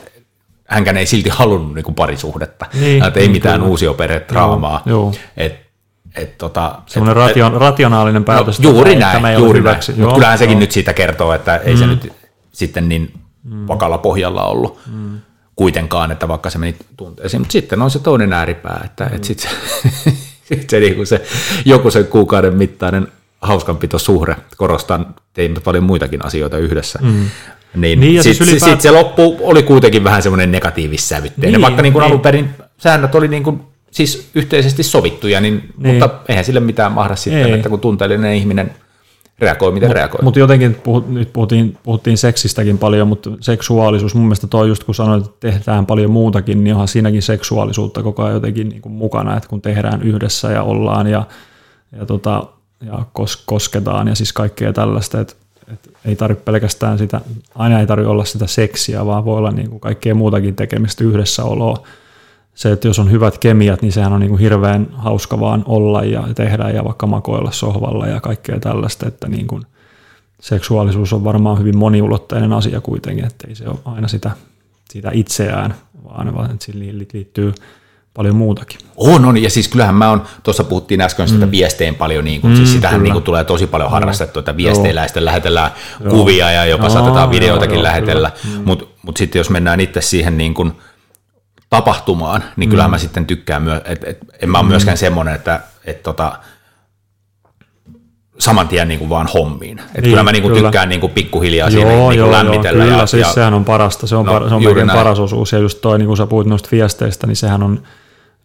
hänkään 0.68 0.96
ei 0.96 1.06
silti 1.06 1.28
halunnut 1.28 1.74
niin 1.74 1.84
kuin 1.84 1.94
parisuhdetta. 1.94 2.66
Niin, 2.74 3.04
että 3.04 3.20
ei 3.20 3.26
niin, 3.26 3.32
mitään 3.32 3.62
uusia 3.62 3.94
perhetraamaa. 3.94 4.82
Että 5.36 5.62
et 6.16 6.38
tota, 6.38 6.78
Semmoinen 6.86 7.22
et, 7.22 7.28
ration, 7.28 7.60
rationaalinen 7.60 8.24
päätös. 8.24 8.60
No, 8.60 8.70
juuri 8.70 8.96
näin, 8.96 9.12
tämä 9.12 9.32
juuri 9.32 9.60
näin. 9.60 9.78
Mutta 9.96 10.14
kyllähän 10.14 10.38
sekin 10.38 10.58
nyt 10.58 10.72
siitä 10.72 10.92
kertoo, 10.92 11.32
että 11.32 11.56
ei 11.56 11.74
mm. 11.74 11.78
se 11.78 11.86
nyt 11.86 12.12
sitten 12.52 12.88
niin 12.88 13.12
mm. 13.44 13.68
vakalla 13.68 13.98
pohjalla 13.98 14.44
ollut 14.44 14.80
mm. 14.92 15.18
kuitenkaan, 15.56 16.10
että 16.10 16.28
vaikka 16.28 16.50
se 16.50 16.58
meni 16.58 16.76
tunteisiin. 16.96 17.40
Mutta 17.40 17.52
sitten 17.52 17.82
on 17.82 17.90
se 17.90 17.98
toinen 17.98 18.32
ääripää, 18.32 18.80
että 18.84 19.04
mm. 19.04 19.16
et 19.16 19.24
sitten 19.24 19.50
se, 19.50 19.80
sit 19.90 20.18
se, 20.70 20.80
niin 20.80 21.06
se 21.06 21.22
joku 21.64 21.90
sen 21.90 22.06
kuukauden 22.06 22.54
mittainen 22.54 23.08
hauskanpitosuhre, 23.42 24.36
korostan, 24.56 25.14
teimme 25.34 25.60
paljon 25.60 25.84
muitakin 25.84 26.24
asioita 26.24 26.58
yhdessä, 26.58 26.98
mm. 27.02 27.24
Niin, 27.74 28.00
niin 28.00 28.22
sitten 28.22 28.46
siis 28.46 28.50
ylipäät... 28.50 28.70
sit 28.72 28.80
se 28.80 28.90
loppu 28.90 29.38
oli 29.40 29.62
kuitenkin 29.62 30.04
vähän 30.04 30.22
semmoinen 30.22 30.52
negatiivissävytteinen, 30.52 31.52
niin, 31.52 31.62
vaikka 31.62 31.82
niin 31.82 31.92
kuin 31.92 32.00
niin. 32.00 32.10
alun 32.10 32.20
perin 32.20 32.50
säännöt 32.78 33.14
oli 33.14 33.28
niin 33.28 33.42
kuin 33.42 33.60
siis 33.90 34.30
yhteisesti 34.34 34.82
sovittuja, 34.82 35.40
niin, 35.40 35.72
niin. 35.76 35.94
mutta 35.94 36.10
eihän 36.28 36.44
sille 36.44 36.60
mitään 36.60 36.92
mahda 36.92 37.16
sitten, 37.16 37.46
Ei. 37.46 37.52
että 37.52 37.68
kun 37.68 37.80
tunteellinen 37.80 38.34
ihminen 38.34 38.70
reagoi, 39.42 39.72
miten 39.72 39.88
mut, 39.88 39.96
reagoi. 39.96 40.20
Mutta 40.22 40.40
jotenkin 40.40 40.74
puhut, 40.74 41.08
nyt 41.08 41.32
puhuttiin, 41.32 41.78
puhuttiin 41.82 42.18
seksistäkin 42.18 42.78
paljon, 42.78 43.08
mutta 43.08 43.30
seksuaalisuus, 43.40 44.14
mun 44.14 44.24
mielestä 44.24 44.46
toi 44.46 44.68
just 44.68 44.84
kun 44.84 44.94
sanoit, 44.94 45.26
että 45.26 45.36
tehdään 45.40 45.86
paljon 45.86 46.10
muutakin, 46.10 46.64
niin 46.64 46.74
onhan 46.74 46.88
siinäkin 46.88 47.22
seksuaalisuutta 47.22 48.02
koko 48.02 48.22
ajan 48.22 48.34
jotenkin 48.34 48.68
niin 48.68 48.82
kuin 48.82 48.92
mukana, 48.92 49.36
että 49.36 49.48
kun 49.48 49.62
tehdään 49.62 50.02
yhdessä 50.02 50.52
ja 50.52 50.62
ollaan 50.62 51.06
ja, 51.06 51.26
ja, 51.98 52.06
tota, 52.06 52.44
ja 52.86 53.04
kos, 53.12 53.36
kosketaan 53.46 54.08
ja 54.08 54.14
siis 54.14 54.32
kaikkea 54.32 54.72
tällaista, 54.72 55.20
että, 55.20 55.34
että 55.72 55.90
ei 56.04 56.16
tarvitse 56.16 56.44
pelkästään 56.44 56.98
sitä, 56.98 57.20
aina 57.54 57.80
ei 57.80 57.86
tarvitse 57.86 58.10
olla 58.10 58.24
sitä 58.24 58.46
seksiä, 58.46 59.06
vaan 59.06 59.24
voi 59.24 59.38
olla 59.38 59.50
niin 59.50 59.70
kuin 59.70 59.80
kaikkea 59.80 60.14
muutakin 60.14 60.56
tekemistä 60.56 61.04
yhdessäoloa 61.04 61.86
se, 62.54 62.72
että 62.72 62.88
jos 62.88 62.98
on 62.98 63.10
hyvät 63.10 63.38
kemiat, 63.38 63.82
niin 63.82 63.92
sehän 63.92 64.12
on 64.12 64.20
niin 64.20 64.30
kuin 64.30 64.40
hirveän 64.40 64.88
hauska 64.92 65.40
vaan 65.40 65.62
olla 65.66 66.04
ja 66.04 66.28
tehdä 66.34 66.70
ja 66.70 66.84
vaikka 66.84 67.06
makoilla 67.06 67.52
sohvalla 67.52 68.06
ja 68.06 68.20
kaikkea 68.20 68.60
tällaista, 68.60 69.08
että 69.08 69.28
niin 69.28 69.46
kuin 69.46 69.62
seksuaalisuus 70.40 71.12
on 71.12 71.24
varmaan 71.24 71.58
hyvin 71.58 71.76
moniulotteinen 71.76 72.52
asia 72.52 72.80
kuitenkin, 72.80 73.24
että 73.24 73.48
ei 73.48 73.54
se 73.54 73.68
ole 73.68 73.78
aina 73.84 74.08
sitä, 74.08 74.30
sitä 74.90 75.10
itseään, 75.12 75.74
vaan, 76.04 76.34
vaan 76.34 76.50
että 76.50 76.64
siihen 76.64 76.98
liittyy 76.98 77.54
paljon 78.14 78.36
muutakin. 78.36 78.78
On, 78.96 79.24
on, 79.24 79.42
ja 79.42 79.50
siis 79.50 79.68
kyllähän 79.68 79.94
mä 79.94 80.10
on, 80.10 80.22
tuossa 80.42 80.64
puhuttiin 80.64 81.00
äsken 81.00 81.28
sitä 81.28 81.46
mm. 81.46 81.50
viesteen 81.50 81.94
paljon, 81.94 82.24
niin 82.24 82.40
kuin, 82.40 82.50
siis 82.50 82.60
mm, 82.60 82.64
siis 82.64 82.76
sitähän 82.76 83.02
niin 83.02 83.12
kuin, 83.12 83.24
tulee 83.24 83.44
tosi 83.44 83.66
paljon 83.66 83.90
harrastettu, 83.90 84.38
että 84.38 84.56
viesteillä 84.56 85.00
ja 85.00 85.08
sitten 85.08 85.24
lähetellään 85.24 85.70
Joo. 86.00 86.10
kuvia 86.10 86.50
ja 86.50 86.64
jopa 86.64 86.84
Joo, 86.84 86.92
saatetaan 86.92 87.30
videoitakin 87.30 87.76
jo, 87.76 87.82
lähetellä, 87.82 88.30
mm. 88.44 88.62
mutta 88.64 88.84
mut 89.02 89.16
sitten 89.16 89.40
jos 89.40 89.50
mennään 89.50 89.80
itse 89.80 90.00
siihen 90.00 90.38
niin 90.38 90.54
kuin, 90.54 90.72
tapahtumaan, 91.72 92.44
niin 92.56 92.70
kyllä 92.70 92.84
mm. 92.84 92.90
mä 92.90 92.98
sitten 92.98 93.26
tykkään 93.26 93.62
myös, 93.62 93.82
että 93.84 94.06
et, 94.10 94.18
en 94.42 94.50
mä 94.50 94.58
ole 94.58 94.64
mm. 94.64 94.68
myöskään 94.68 94.96
semmoinen, 94.96 95.34
että 95.34 95.60
et, 95.84 96.02
tota, 96.02 96.38
saman 98.38 98.68
tien 98.68 98.88
niin 98.88 98.98
kuin 98.98 99.08
vaan 99.08 99.28
hommiin. 99.34 99.78
Et 99.78 99.94
niin, 99.94 100.02
kyllä 100.02 100.22
mä 100.22 100.32
niin 100.32 100.42
kuin 100.42 100.54
kyllä. 100.54 100.68
tykkään 100.68 100.88
niin 100.88 101.00
kuin 101.00 101.12
pikkuhiljaa 101.12 101.68
joo, 101.68 101.70
siinä 101.70 101.90
niin 101.90 102.20
kuin 102.20 102.30
lämmitellä. 102.30 102.78
Joo, 102.78 102.86
kyllä, 102.86 103.02
ja, 103.02 103.06
siis 103.06 103.26
ja, 103.26 103.32
sehän 103.32 103.54
on 103.54 103.64
parasta, 103.64 104.06
se 104.06 104.16
on, 104.16 104.26
no, 104.26 104.32
par, 104.32 104.48
se 104.48 104.54
on 104.54 104.64
melkein 104.64 104.90
paras 104.90 105.18
osuus, 105.18 105.52
ja 105.52 105.58
just 105.58 105.80
toi, 105.80 105.98
niin 105.98 106.06
kuin 106.06 106.16
sä 106.16 106.26
puhuit 106.26 106.46
noista 106.46 106.68
viesteistä, 106.72 107.26
niin 107.26 107.36
sehän 107.36 107.62
on 107.62 107.82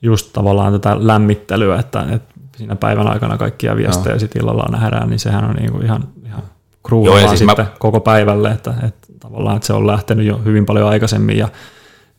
just 0.02 0.30
tavallaan 0.34 0.74
tätä 0.74 0.98
lämmittelyä, 1.00 1.80
että, 1.80 2.06
että 2.12 2.34
siinä 2.58 2.76
päivän 2.76 3.08
aikana 3.08 3.38
kaikkia 3.38 3.76
viestejä 3.76 4.14
no. 4.14 4.20
sitten 4.20 4.42
illalla 4.42 4.66
nähdään, 4.72 5.10
niin 5.10 5.20
sehän 5.20 5.46
on 5.46 5.56
niin 5.56 5.72
kuin 5.72 5.86
ihan, 5.86 6.04
ihan 6.26 6.44
kruunaa 6.84 7.28
siis 7.28 7.40
sitten 7.40 7.66
mä... 7.66 7.72
koko 7.80 8.00
päivälle, 8.00 8.52
että, 8.52 8.74
että 8.88 9.08
tavallaan 9.20 9.56
että 9.56 9.68
se 9.68 9.74
on 9.74 9.88
lähtenyt 9.88 10.26
jo 10.26 10.42
hyvin 10.46 10.66
paljon 10.66 10.90
aikaisemmin, 10.90 11.38
ja 11.38 11.48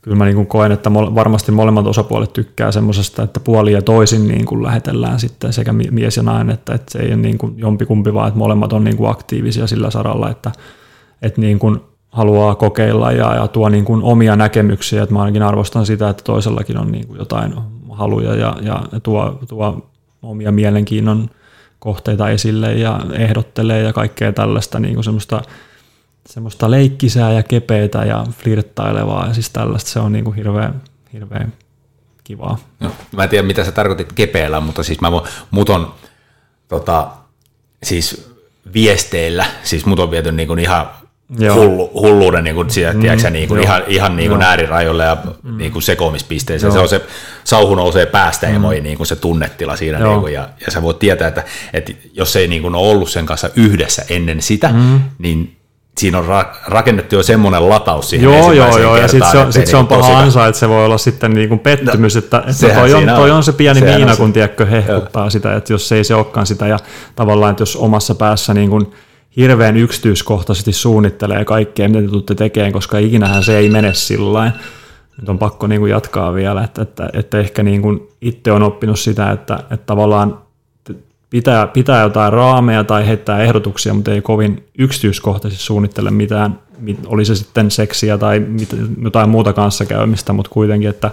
kyllä 0.09 0.19
mä 0.19 0.25
niin 0.25 0.37
kuin 0.37 0.47
koen, 0.47 0.73
että 0.73 0.95
varmasti 0.95 1.53
molemmat 1.53 1.87
osapuolet 1.87 2.33
tykkää 2.33 2.73
semmoisesta, 2.73 3.23
että 3.23 3.41
puoli 3.41 3.73
ja 3.73 3.83
toisin 3.83 4.29
niin 4.29 4.47
kuin 4.47 4.63
lähetellään 4.63 5.21
sitten 5.21 5.53
sekä 5.53 5.73
mies 5.73 6.17
ja 6.17 6.23
nainen, 6.23 6.55
että, 6.55 6.75
että 6.75 6.93
se 6.93 6.99
ei 6.99 7.09
ole 7.09 7.17
niin 7.17 7.39
kuin 7.39 7.55
jompikumpi, 7.57 8.15
vaan 8.15 8.29
että 8.29 8.39
molemmat 8.39 8.73
on 8.73 8.85
niin 8.85 8.97
kuin 8.97 9.11
aktiivisia 9.11 9.67
sillä 9.67 9.91
saralla, 9.91 10.31
että, 10.31 10.53
että 11.23 11.41
niin 11.41 11.59
kuin 11.59 11.81
haluaa 12.11 12.55
kokeilla 12.55 13.13
ja, 13.13 13.35
ja 13.35 13.49
tuo 13.49 13.69
niin 13.69 13.85
kuin 13.85 14.03
omia 14.03 14.37
näkemyksiä, 14.37 15.03
että 15.03 15.15
mä 15.15 15.21
ainakin 15.21 15.43
arvostan 15.43 15.87
sitä, 15.87 16.09
että 16.09 16.25
toisellakin 16.25 16.79
on 16.79 16.93
niin 16.93 17.07
kuin 17.07 17.19
jotain 17.19 17.55
haluja 17.91 18.35
ja, 18.35 18.57
ja 18.63 18.83
tuo, 19.03 19.39
tuo 19.49 19.91
omia 20.23 20.53
mielenkiinnon 20.53 21.31
kohteita 21.79 22.31
esille 22.31 22.75
ja 22.75 23.01
ehdottelee 23.13 23.83
ja 23.83 23.93
kaikkea 23.93 24.33
tällaista 24.33 24.81
niin 24.81 24.95
kuin 24.95 25.05
semmoista 25.05 25.43
semmoista 26.29 26.71
leikkisää 26.71 27.33
ja 27.33 27.43
kepeitä 27.43 27.99
ja 27.99 28.27
flirttailevaa 28.43 29.27
ja 29.27 29.35
siis 29.35 29.51
tällaista. 29.51 29.91
Se 29.91 30.01
on 30.01 30.13
niin 30.13 30.25
kuin 30.25 30.37
hirveän, 30.37 30.83
hirveän 31.13 31.53
kivaa. 32.25 32.59
No, 32.81 32.91
mä 33.13 33.23
en 33.23 33.29
tiedä, 33.29 33.47
mitä 33.47 33.65
sä 33.65 33.73
tarkoitit 33.73 34.13
kepeällä, 34.13 34.61
mutta 34.61 34.83
siis 34.83 35.01
mä 35.01 35.09
mut 35.51 35.69
on 35.69 35.95
tota, 36.69 37.09
siis 37.83 38.31
viesteillä, 38.75 39.47
siis 39.63 39.87
mut 39.87 39.99
on 39.99 40.11
viety 40.11 40.33
niin 40.33 40.49
kuin 40.49 40.59
ihan 40.59 40.91
Joo. 41.39 41.57
hullu, 41.57 41.91
hulluuden 41.95 42.45
niin 42.45 42.57
kuin, 42.57 42.71
siellä, 42.71 42.95
mm, 42.95 43.01
tiedätkö, 43.01 43.31
niin 43.31 43.49
kuin, 43.49 43.63
ihan, 43.63 43.83
ihan 43.87 44.17
niin 44.17 44.31
kuin 44.31 44.43
äärirajoille 44.43 45.05
ja 45.05 45.17
mm. 45.43 45.59
niin 45.59 45.73
kuin 45.73 45.83
sekoamispisteeseen. 45.83 46.73
Se 46.73 46.79
on 46.79 46.89
se, 46.89 47.01
sauhu 47.45 47.75
nousee 47.75 48.07
päästä 48.07 48.49
ja 48.49 48.59
moi, 48.59 48.81
niin 48.81 48.97
kuin 48.97 49.07
se 49.07 49.17
tunnetila 49.17 49.77
siinä. 49.77 49.99
Joo. 49.99 50.13
Niin 50.13 50.21
kuin, 50.21 50.33
ja, 50.33 50.49
ja 50.67 50.73
sä 50.73 50.83
voit 50.83 50.99
tietää, 50.99 51.29
että, 51.29 51.45
että 51.73 51.93
jos 52.13 52.37
ei 52.37 52.49
niin 52.49 52.63
kuin 52.63 52.75
ole 52.75 52.89
ollut 52.89 53.11
sen 53.11 53.27
kanssa 53.27 53.51
yhdessä 53.57 54.05
ennen 54.09 54.43
sitä, 54.43 54.69
mm. 54.69 55.01
niin 55.19 55.58
siinä 55.99 56.19
on 56.19 56.25
ra- 56.25 56.57
rakennettu 56.67 57.15
jo 57.15 57.23
semmoinen 57.23 57.69
lataus 57.69 58.11
siihen 58.11 58.25
Joo, 58.25 58.53
joo, 58.53 58.79
joo, 58.79 58.97
ja 58.97 59.09
sitten 59.09 59.31
se, 59.31 59.39
on, 59.39 59.53
sit 59.53 59.61
ettei 59.61 59.71
se 59.71 59.77
on 59.77 59.83
niin 59.83 59.89
kuin 59.89 60.01
paha 60.01 60.13
tosi- 60.13 60.23
ansa, 60.23 60.47
että 60.47 60.59
se 60.59 60.69
voi 60.69 60.85
olla 60.85 60.99
sitten 60.99 61.33
niin 61.33 61.49
kuin 61.49 61.59
pettymys, 61.59 62.15
no, 62.15 62.19
että, 62.19 62.43
että 62.47 62.75
toi, 62.75 62.95
on, 62.95 63.07
toi 63.07 63.31
on. 63.31 63.43
se 63.43 63.53
pieni 63.53 63.81
Sehän 63.81 63.97
miina, 63.97 64.13
se. 64.13 64.19
kun 64.19 64.33
tiedätkö, 64.33 64.67
hehkuttaa 64.67 65.31
sitä, 65.31 65.57
että 65.57 65.73
jos 65.73 65.93
ei 65.93 66.05
se 66.05 66.15
olekaan 66.15 66.47
sitä, 66.47 66.67
ja 66.67 66.79
tavallaan, 67.17 67.51
että 67.51 67.63
jos 67.63 67.77
omassa 67.77 68.15
päässä 68.15 68.55
niin 68.55 68.71
kuin 68.71 68.93
hirveän 69.37 69.77
yksityiskohtaisesti 69.77 70.73
suunnittelee 70.73 71.45
kaikkea, 71.45 71.89
mitä 71.89 72.03
te 72.03 72.09
tuutte 72.09 72.35
tekemään, 72.35 72.73
koska 72.73 72.99
ikinähän 72.99 73.45
se 73.45 73.59
ei 73.59 73.69
mene 73.69 73.95
sillä. 73.95 74.53
Nyt 75.21 75.29
on 75.29 75.39
pakko 75.39 75.67
niin 75.67 75.81
kuin 75.81 75.91
jatkaa 75.91 76.35
vielä, 76.35 76.65
että, 76.65 76.83
että, 76.83 77.09
että 77.13 77.39
ehkä 77.39 77.63
niin 77.63 77.83
kuin 77.83 78.09
itse 78.21 78.53
on 78.53 78.63
oppinut 78.63 78.99
sitä, 78.99 79.31
että, 79.31 79.55
että 79.55 79.87
tavallaan 79.87 80.39
pitää, 81.31 81.67
pitää 81.67 82.03
jotain 82.03 82.33
raameja 82.33 82.85
tai 82.85 83.07
heittää 83.07 83.43
ehdotuksia, 83.43 83.95
mutta 83.95 84.13
ei 84.13 84.23
kovin 84.23 84.65
yksityiskohtaisesti 84.79 85.65
suunnittele 85.65 86.11
mitään, 86.11 86.59
mit- 86.79 87.07
oli 87.07 87.25
se 87.25 87.35
sitten 87.35 87.71
seksiä 87.71 88.19
tai 88.19 88.41
mit, 88.41 88.69
jotain 89.03 89.29
muuta 89.29 89.53
kanssakäymistä, 89.53 90.33
mutta 90.33 90.51
kuitenkin, 90.51 90.91
että 90.91 91.11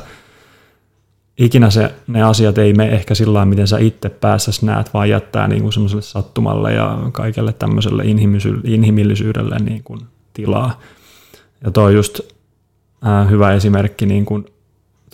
ikinä 1.37 1.69
se, 1.69 1.93
ne 2.07 2.23
asiat 2.23 2.57
ei 2.57 2.73
mene 2.73 2.91
ehkä 2.91 3.15
sillä 3.15 3.33
lailla, 3.33 3.49
miten 3.49 3.67
sä 3.67 3.77
itse 3.77 4.09
päässäsi 4.09 4.65
näet, 4.65 4.93
vaan 4.93 5.09
jättää 5.09 5.47
niin 5.47 5.61
kuin 5.61 5.73
semmoiselle 5.73 6.01
sattumalle 6.01 6.73
ja 6.73 6.97
kaikelle 7.11 7.53
tämmöiselle 7.53 8.03
inhimillisyydelle, 8.03 8.75
inhimillisyydelle 8.75 9.59
niin 9.59 9.83
kuin 9.83 10.01
tilaa. 10.33 10.79
Ja 11.63 11.71
toi 11.71 11.85
on 11.85 11.95
just 11.95 12.19
äh, 13.07 13.29
hyvä 13.29 13.53
esimerkki 13.53 14.05
niin 14.05 14.25
kuin 14.25 14.45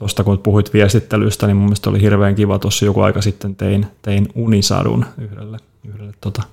tuosta 0.02 0.24
kun 0.24 0.38
puhuit 0.38 0.74
viestittelystä, 0.74 1.48
niin 1.48 1.58
mun 1.58 1.66
mielestä 1.66 1.90
oli 1.90 2.02
hirveän 2.02 2.36
kiva, 2.36 2.60
tuossa 2.60 2.86
joku 2.86 3.02
aika 3.02 3.22
sitten 3.22 3.56
tein, 3.56 3.86
tein 4.02 4.28
unisadun 4.36 5.06
yhdelle, 5.18 5.58
yhdelle 5.90 6.14
tota, 6.22 6.44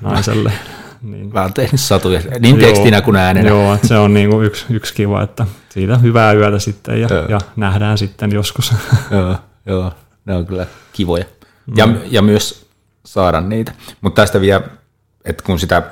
naiselle. 0.00 0.52
Niin, 1.02 1.30
Mä 1.32 1.42
oon 1.42 1.52
tehnyt 1.52 1.80
satuja, 1.80 2.20
niin 2.40 2.58
tekstinä 2.58 3.00
kuin 3.00 3.16
äänenä. 3.16 3.48
Joo, 3.48 3.74
että 3.74 3.88
se 3.88 3.98
on 3.98 4.14
niinku 4.14 4.40
yksi, 4.42 4.66
yksi 4.70 4.94
kiva, 4.94 5.22
että 5.22 5.46
siitä 5.68 5.98
hyvää 5.98 6.32
yötä 6.32 6.58
sitten 6.58 7.00
ja, 7.00 7.08
Joo. 7.10 7.24
ja 7.28 7.40
nähdään 7.56 7.98
sitten 7.98 8.32
joskus. 8.32 8.72
Joo, 9.10 9.36
joo, 9.66 9.92
ne 10.24 10.34
on 10.34 10.46
kyllä 10.46 10.66
kivoja. 10.92 11.24
Ja, 11.76 11.86
Mm. 11.86 11.98
ja 12.10 12.22
myös 12.22 12.66
saada 13.06 13.40
niitä. 13.40 13.72
Mutta 14.00 14.22
tästä 14.22 14.40
vielä, 14.40 14.62
että 15.24 15.42
kun 15.44 15.58
sitä 15.58 15.82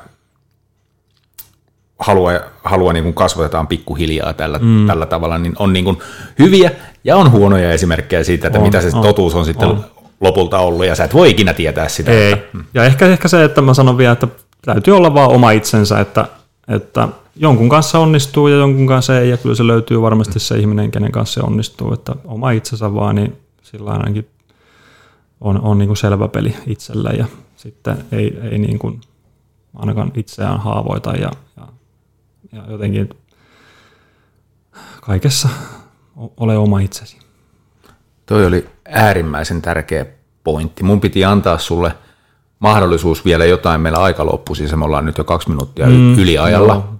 halua, 1.99 2.31
halua 2.65 2.93
niin 2.93 3.05
kuin 3.05 3.15
kasvatetaan 3.15 3.67
pikkuhiljaa 3.67 4.33
tällä, 4.33 4.59
mm. 4.59 4.87
tällä 4.87 5.07
tavalla, 5.07 5.39
niin 5.39 5.53
on 5.59 5.73
niin 5.73 5.85
kuin 5.85 5.99
hyviä 6.39 6.71
ja 7.05 7.17
on 7.17 7.31
huonoja 7.31 7.73
esimerkkejä 7.73 8.25
siitä, 8.25 8.47
että 8.47 8.59
On, 8.59 8.65
mitä 8.65 8.81
se 8.81 8.97
on, 8.97 9.03
totuus 9.03 9.35
on 9.35 9.45
sitten 9.45 9.69
on. 9.69 9.85
lopulta 10.21 10.59
ollut, 10.59 10.87
ja 10.87 10.95
sä 10.95 11.05
et 11.05 11.15
voi 11.15 11.31
ikinä 11.31 11.55
tietää 11.55 11.89
sitä. 11.89 12.11
Ei. 12.11 12.33
Että, 12.33 12.59
Ja 12.75 12.85
ehkä, 12.85 13.07
ehkä 13.07 13.29
se, 13.29 13.45
että 13.45 13.63
mä 13.63 13.75
sanon 13.75 13.99
vielä, 13.99 14.13
että 14.13 14.29
täytyy 14.63 14.97
olla 14.97 15.15
vaan 15.15 15.31
oma 15.31 15.51
itsensä, 15.51 16.01
että, 16.01 16.27
että 16.69 17.09
jonkun 17.37 17.69
kanssa 17.69 17.99
onnistuu 17.99 18.49
ja 18.49 18.57
jonkun 18.57 18.87
kanssa 18.87 19.19
ei, 19.19 19.31
ja 19.31 19.37
kyllä 19.37 19.55
se 19.55 19.67
löytyy 19.67 20.03
varmasti 20.03 20.41
se 20.41 20.59
ihminen, 20.59 20.91
kenen 20.91 21.13
kanssa 21.13 21.41
se 21.41 21.47
onnistuu, 21.47 21.93
että 21.93 22.15
oma 22.25 22.51
itsensä 22.51 22.95
vaan, 22.95 23.15
niin 23.15 23.37
sillä 23.63 23.91
ainakin 23.91 24.29
on, 25.41 25.61
on 25.61 25.79
niin 25.79 25.89
kuin 25.89 25.97
selvä 25.97 26.29
peli 26.29 26.57
itselle, 26.67 27.11
ja 27.11 27.27
sitten 27.57 28.05
ei, 28.13 28.39
ei 28.51 28.59
niin 28.59 28.79
kuin 28.79 29.01
ainakaan 29.77 30.13
itseään 30.15 30.61
haavoita, 30.61 31.11
ja, 31.11 31.31
ja, 31.57 31.69
ja 32.53 32.63
jotenkin 32.69 33.09
kaikessa 35.01 35.49
ole 36.37 36.59
oma 36.59 36.81
itsesi. 36.81 37.19
Toi 38.27 38.47
oli 38.47 38.67
äärimmäisen 38.89 39.63
tärkeä 39.63 40.07
pointti. 40.45 40.83
Mun 40.83 41.01
piti 41.01 41.25
antaa 41.25 41.59
sulle 41.59 41.93
mahdollisuus 42.59 43.25
vielä 43.25 43.45
jotain. 43.45 43.81
Meillä 43.81 43.99
aika 43.99 44.27
loppui, 44.27 44.57
siis 44.57 44.77
me 44.77 44.85
ollaan 44.85 45.07
nyt 45.07 45.19
jo 45.19 45.25
kaksi 45.25 45.49
minuuttia 45.49 45.87
mm, 45.87 46.19
yliajalla. 46.19 46.73
joo. 46.75 46.95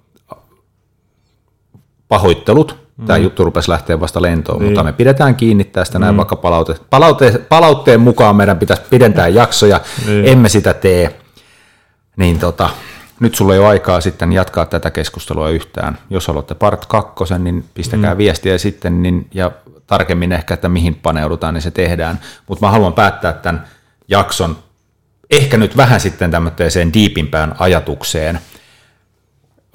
Pahoittelut. 2.09 2.87
Tämä 3.07 3.17
juttu 3.17 3.45
rupesi 3.45 3.71
lähteä 3.71 4.01
vasta 4.01 4.23
lentoon, 4.23 4.59
Niin. 4.59 4.69
mutta 4.69 4.83
me 4.83 4.93
pidetään 4.93 5.35
kiinni 5.37 5.65
tästä 5.65 5.99
näin, 5.99 6.17
vaikka 6.17 6.37
palaute, 6.37 6.75
palaute, 6.91 7.39
palautteen 7.49 8.01
mukaan 8.01 8.37
meidän 8.37 8.59
pitäisi 8.59 8.83
pidentää 8.91 9.29
jaksoja. 9.29 9.81
Niin. 10.07 10.29
Emme 10.29 10.49
sitä 10.49 10.75
tee. 10.75 11.21
Niin 12.17 12.39
tota, 12.39 12.71
nyt 13.21 13.35
sulla 13.35 13.55
ei 13.55 13.61
ole 13.61 13.69
aikaa 13.69 14.01
sitten 14.01 14.33
jatkaa 14.33 14.67
tätä 14.67 14.91
keskustelua 14.91 15.51
yhtään. 15.51 15.99
Jos 16.11 16.27
haluatte 16.27 16.55
part 16.55 16.87
kakkosen, 16.87 17.45
niin 17.45 17.65
pistäkää 17.75 18.15
mm. 18.15 18.19
viestiä 18.19 18.59
sitten 18.59 19.03
niin, 19.03 19.27
ja 19.35 19.51
tarkemmin 19.87 20.33
ehkä, 20.33 20.55
että 20.55 20.69
mihin 20.69 20.95
paneudutaan, 20.95 21.55
niin 21.55 21.63
se 21.63 21.71
tehdään. 21.71 22.21
Mutta 22.49 22.67
mä 22.67 22.71
haluan 22.71 22.93
päättää 22.93 23.33
tämän 23.33 23.67
jakson 24.09 24.59
ehkä 25.31 25.57
nyt 25.57 25.77
vähän 25.77 26.01
sitten 26.01 26.31
tämmöiseen 26.31 26.93
diipimpään 26.93 27.55
ajatukseen 27.59 28.41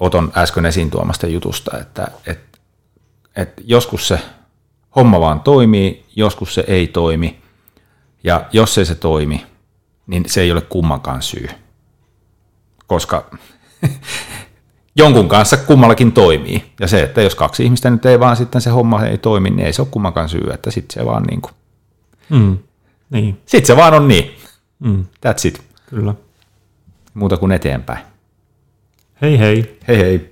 Oton 0.02 0.32
äsken 0.36 0.66
esiin 0.66 0.90
tuomasta 0.90 1.26
jutusta, 1.26 1.78
että, 1.78 2.08
että, 2.26 2.58
että 3.36 3.62
joskus 3.64 4.08
se 4.08 4.20
homma 4.96 5.20
vaan 5.20 5.40
toimii, 5.40 6.04
joskus 6.16 6.54
se 6.54 6.64
ei 6.66 6.86
toimi, 6.86 7.42
ja 8.24 8.44
jos 8.52 8.78
ei 8.78 8.84
se 8.84 8.94
toimi, 8.94 9.46
niin 10.06 10.24
se 10.26 10.40
ei 10.40 10.52
ole 10.52 10.60
kummankaan 10.60 11.22
syy 11.22 11.48
koska 12.92 13.30
jonkun 14.96 15.28
kanssa 15.28 15.56
kummallakin 15.56 16.12
toimii. 16.12 16.64
Ja 16.80 16.88
se, 16.88 17.02
että 17.02 17.22
jos 17.22 17.34
kaksi 17.34 17.64
ihmistä 17.64 17.90
nyt 17.90 18.06
ei 18.06 18.20
vaan 18.20 18.36
sitten 18.36 18.60
se 18.60 18.70
homma 18.70 19.04
ei 19.04 19.18
toimi, 19.18 19.50
niin 19.50 19.66
ei 19.66 19.72
se 19.72 19.82
ole 19.82 19.88
kummankaan 19.90 20.28
syy, 20.28 20.50
että 20.52 20.70
sitten 20.70 20.94
se 21.02 21.06
vaan 21.06 21.22
niin 21.22 21.40
kuin, 21.42 21.52
Mm. 22.28 22.58
Niin, 23.10 23.40
sit 23.46 23.66
se 23.66 23.76
vaan 23.76 23.94
on 23.94 24.08
niin. 24.08 24.30
mm. 24.78 25.04
That's 25.26 25.48
it. 25.48 25.62
kyllä. 25.90 26.14
Muuta 27.14 27.36
kuin 27.36 27.52
eteenpäin. 27.52 28.04
Hei 29.22 29.38
hei. 29.38 29.78
Hei 29.88 29.98
hei. 29.98 30.31